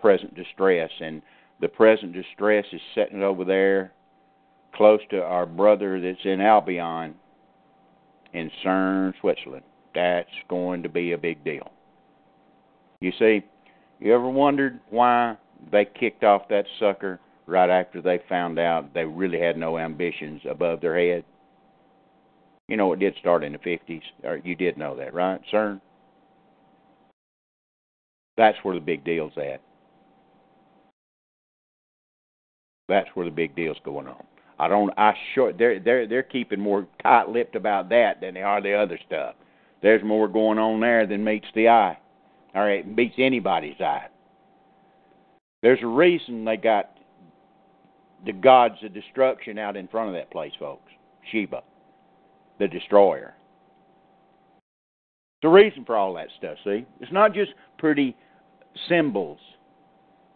[0.00, 0.90] present distress.
[1.00, 1.22] And
[1.60, 3.92] the present distress is sitting over there
[4.76, 7.16] close to our brother that's in Albion
[8.32, 9.64] in Cern, Switzerland.
[9.92, 11.72] That's going to be a big deal.
[13.02, 13.42] You see,
[13.98, 15.36] you ever wondered why
[15.72, 20.40] they kicked off that sucker right after they found out they really had no ambitions
[20.48, 21.24] above their head?
[22.68, 24.02] You know, it did start in the 50s.
[24.22, 25.80] Or you did know that, right, sir?
[28.36, 29.60] That's where the big deal's at.
[32.88, 34.22] That's where the big deal's going on.
[34.60, 34.92] I don't.
[34.96, 38.98] I sure they're they're they're keeping more tight-lipped about that than they are the other
[39.06, 39.34] stuff.
[39.82, 41.98] There's more going on there than meets the eye.
[42.54, 44.08] All right, it beats anybody's eye.
[45.62, 46.90] There's a reason they got
[48.26, 50.90] the gods of destruction out in front of that place, folks.
[51.30, 51.62] Shiva,
[52.58, 53.34] the destroyer.
[55.42, 56.84] The reason for all that stuff, see?
[57.00, 58.16] It's not just pretty
[58.88, 59.38] symbols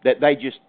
[0.03, 0.59] that they just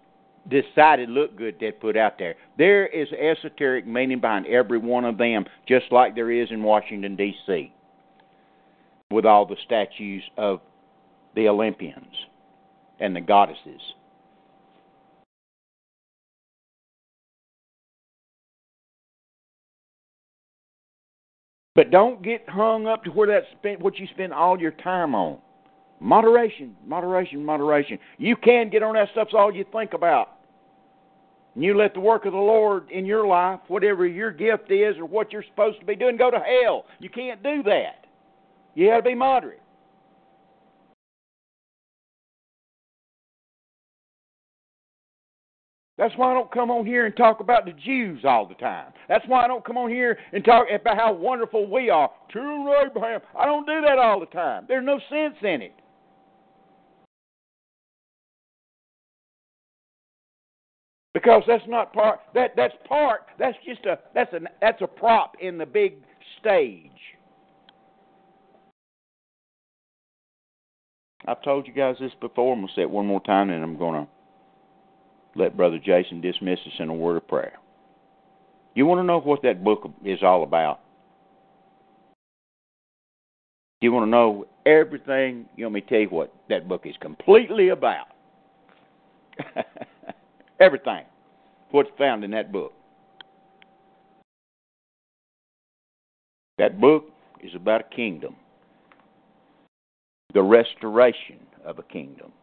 [0.49, 2.35] decided look good they put out there.
[2.57, 7.15] There is esoteric meaning behind every one of them, just like there is in Washington,
[7.15, 7.73] D.C.,
[9.11, 10.61] with all the statues of
[11.35, 12.13] the Olympians
[12.99, 13.81] and the goddesses.
[21.75, 25.15] But don't get hung up to where that's spent what you spend all your time
[25.15, 25.37] on.
[26.01, 27.99] Moderation, moderation, moderation.
[28.17, 30.29] You can get on that stuff's all you think about.
[31.55, 34.97] And you let the work of the Lord in your life, whatever your gift is
[34.97, 36.85] or what you're supposed to be doing, go to hell.
[36.99, 38.05] You can't do that.
[38.75, 39.61] You got to be moderate.
[45.99, 48.93] That's why I don't come on here and talk about the Jews all the time.
[49.09, 52.09] That's why I don't come on here and talk about how wonderful we are.
[52.31, 53.19] True Abraham.
[53.37, 54.63] I don't do that all the time.
[54.65, 55.73] There's no sense in it.
[61.13, 65.33] Because that's not part that that's part that's just a that's a that's a prop
[65.41, 65.95] in the big
[66.39, 66.91] stage.
[71.27, 72.53] I've told you guys this before.
[72.53, 74.07] I'm gonna say it one more time, and I'm gonna
[75.39, 77.53] let Brother Jason dismiss us in a word of prayer.
[78.75, 80.81] You want to know what that book is all about?
[83.81, 85.45] You want to know everything?
[85.55, 88.07] You want me to tell you what that book is completely about?
[90.59, 91.05] everything.
[91.71, 92.73] What's found in that book.
[96.57, 97.05] That book
[97.41, 98.35] is about a kingdom,
[100.33, 102.33] the restoration of a kingdom.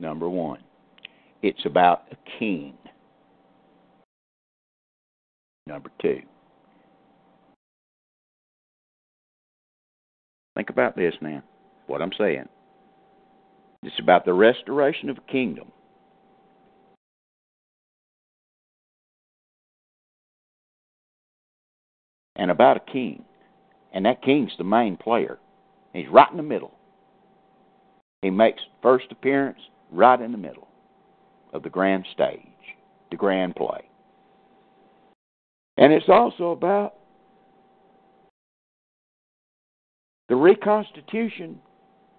[0.00, 0.58] Number one.
[1.42, 2.74] It's about a king.
[5.66, 6.20] Number two.
[10.54, 11.42] Think about this now,
[11.86, 12.48] what I'm saying.
[13.82, 15.72] It's about the restoration of a kingdom.
[22.36, 23.24] And about a king.
[23.94, 25.38] And that king's the main player.
[25.94, 26.74] He's right in the middle.
[28.22, 29.58] He makes first appearance
[29.90, 30.69] right in the middle
[31.52, 32.40] of the grand stage,
[33.10, 33.88] the grand play.
[35.76, 36.94] And it's also about
[40.28, 41.58] the reconstitution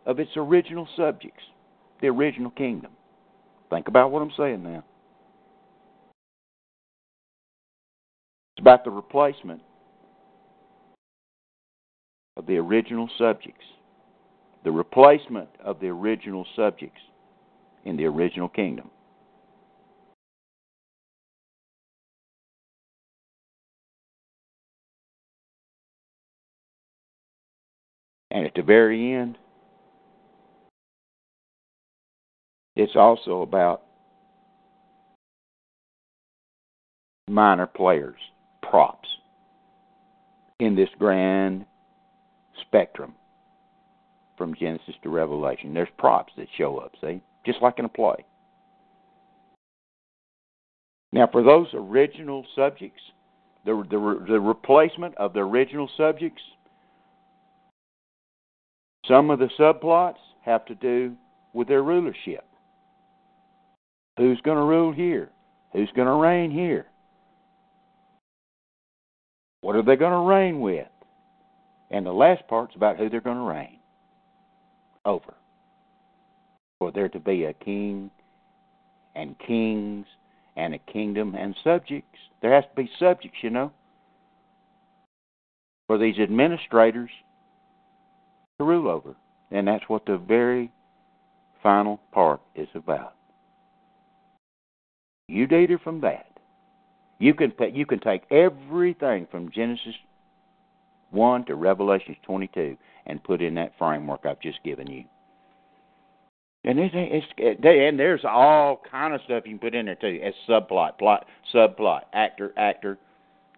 [0.06, 1.44] of its original subjects,
[2.02, 2.92] the original kingdom.
[3.70, 4.84] Think about what I'm saying now.
[8.56, 9.62] It's about the replacement
[12.36, 13.66] of the original subjects,
[14.64, 17.02] the replacement of the original subjects
[17.86, 18.90] in the original kingdom.
[28.32, 29.38] And at the very end,
[32.76, 33.84] it's also about
[37.28, 38.20] minor players,
[38.62, 39.10] props
[40.60, 41.66] in this grand
[42.62, 43.14] spectrum
[44.38, 45.74] from Genesis to Revelation.
[45.74, 47.22] There's props that show up, see?
[47.46, 48.26] Just like in a play.
[51.12, 53.02] Now, for those original subjects,
[53.66, 56.42] the, the, the replacement of the original subjects,
[59.12, 61.14] some of the subplots have to do
[61.54, 62.46] with their rulership.
[64.18, 65.30] Who's going to rule here?
[65.74, 66.86] Who's going to reign here?
[69.60, 70.88] What are they going to reign with?
[71.90, 73.80] And the last part's about who they're going to reign
[75.04, 75.34] over.
[76.80, 78.10] For there to be a king
[79.14, 80.06] and kings
[80.56, 82.18] and a kingdom and subjects.
[82.42, 83.74] There has to be subjects, you know,
[85.88, 87.10] for these administrators
[88.62, 89.16] to rule over.
[89.50, 90.72] And that's what the very
[91.62, 93.16] final part is about.
[95.28, 96.28] You date data from that.
[97.20, 99.96] You can you can take everything from Genesis
[101.12, 105.04] 1 to Revelation 22 and put in that framework I've just given you.
[106.64, 106.94] And it's,
[107.38, 110.98] it's and there's all kind of stuff you can put in there too, as subplot,
[110.98, 112.98] plot, subplot, actor, actor.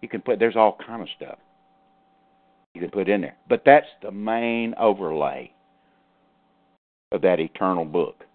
[0.02, 1.38] You can put there's all kind of stuff
[2.88, 5.52] put in there, but that's the main overlay
[7.12, 8.26] of that eternal book.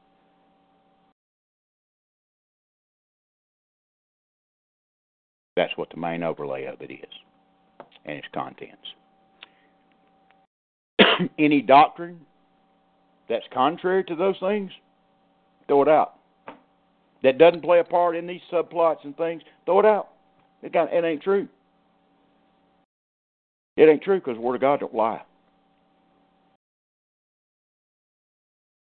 [5.56, 7.12] That's what the main overlay of it is,
[8.04, 8.76] and its contents.
[11.38, 12.20] Any doctrine
[13.28, 14.70] that's contrary to those things,
[15.66, 16.14] throw it out.
[17.22, 20.10] That doesn't play a part in these subplots and things, throw it out.
[20.62, 21.48] It, got, it ain't true.
[23.78, 25.22] It ain't true because the Word of God don't lie.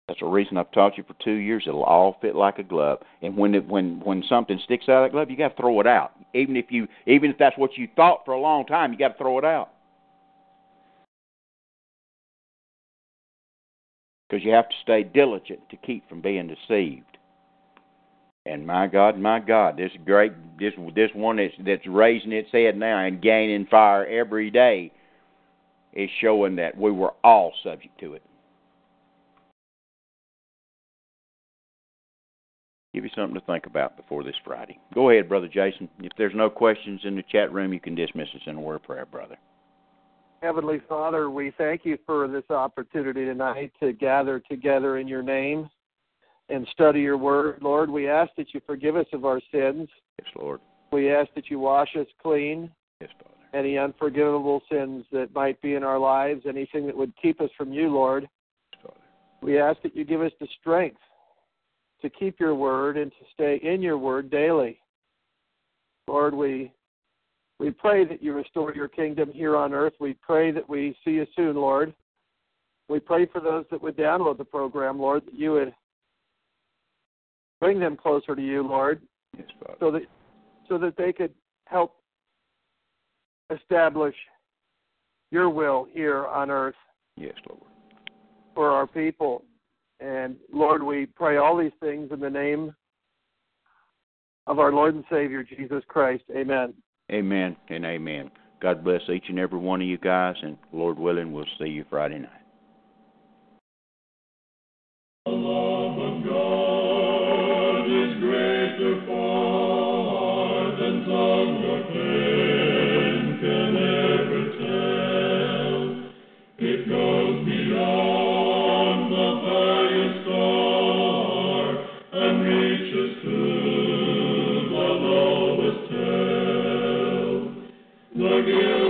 [0.07, 1.65] That's the reason I've taught you for two years.
[1.67, 2.99] It'll all fit like a glove.
[3.21, 5.81] And when it, when when something sticks out of that glove, you got to throw
[5.81, 6.13] it out.
[6.33, 9.09] Even if you even if that's what you thought for a long time, you got
[9.09, 9.71] to throw it out.
[14.29, 17.17] Because you have to stay diligent to keep from being deceived.
[18.47, 22.77] And my God, my God, this great this this one that's that's raising its head
[22.77, 24.91] now and gaining fire every day
[25.93, 28.23] is showing that we were all subject to it.
[32.97, 34.79] give you something to think about before this Friday.
[34.95, 35.87] Go ahead, Brother Jason.
[35.99, 38.77] If there's no questions in the chat room, you can dismiss us in a word
[38.77, 39.37] of prayer, brother.
[40.41, 45.69] Heavenly Father, we thank you for this opportunity tonight to gather together in your name
[46.49, 47.59] and study your word.
[47.61, 49.89] Lord, we ask that you forgive us of our sins.
[50.19, 50.59] Yes, Lord.
[50.91, 52.71] We ask that you wash us clean.
[53.01, 53.33] Yes, Father.
[53.53, 57.71] Any unforgivable sins that might be in our lives, anything that would keep us from
[57.73, 58.27] you, Lord.
[58.73, 58.99] Yes, Father.
[59.41, 60.99] We ask that you give us the strength
[62.01, 64.79] to keep your word and to stay in your word daily.
[66.07, 66.71] Lord, we
[67.59, 69.93] we pray that you restore your kingdom here on earth.
[69.99, 71.93] We pray that we see you soon, Lord.
[72.87, 75.73] We pray for those that would download the program, Lord, that you would
[77.59, 79.01] bring them closer to you, Lord,
[79.37, 79.77] yes, Father.
[79.79, 80.01] so that
[80.67, 81.33] so that they could
[81.65, 81.95] help
[83.53, 84.15] establish
[85.31, 86.75] your will here on earth.
[87.15, 87.61] Yes, Lord.
[88.53, 89.43] For our people.
[89.99, 92.75] And Lord, we pray all these things in the name
[94.45, 96.23] of our Lord and Savior, Jesus Christ.
[96.35, 96.73] Amen.
[97.11, 98.29] Amen and amen.
[98.61, 101.85] God bless each and every one of you guys, and Lord willing, we'll see you
[101.89, 102.31] Friday night.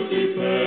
[0.09, 0.66] Lowest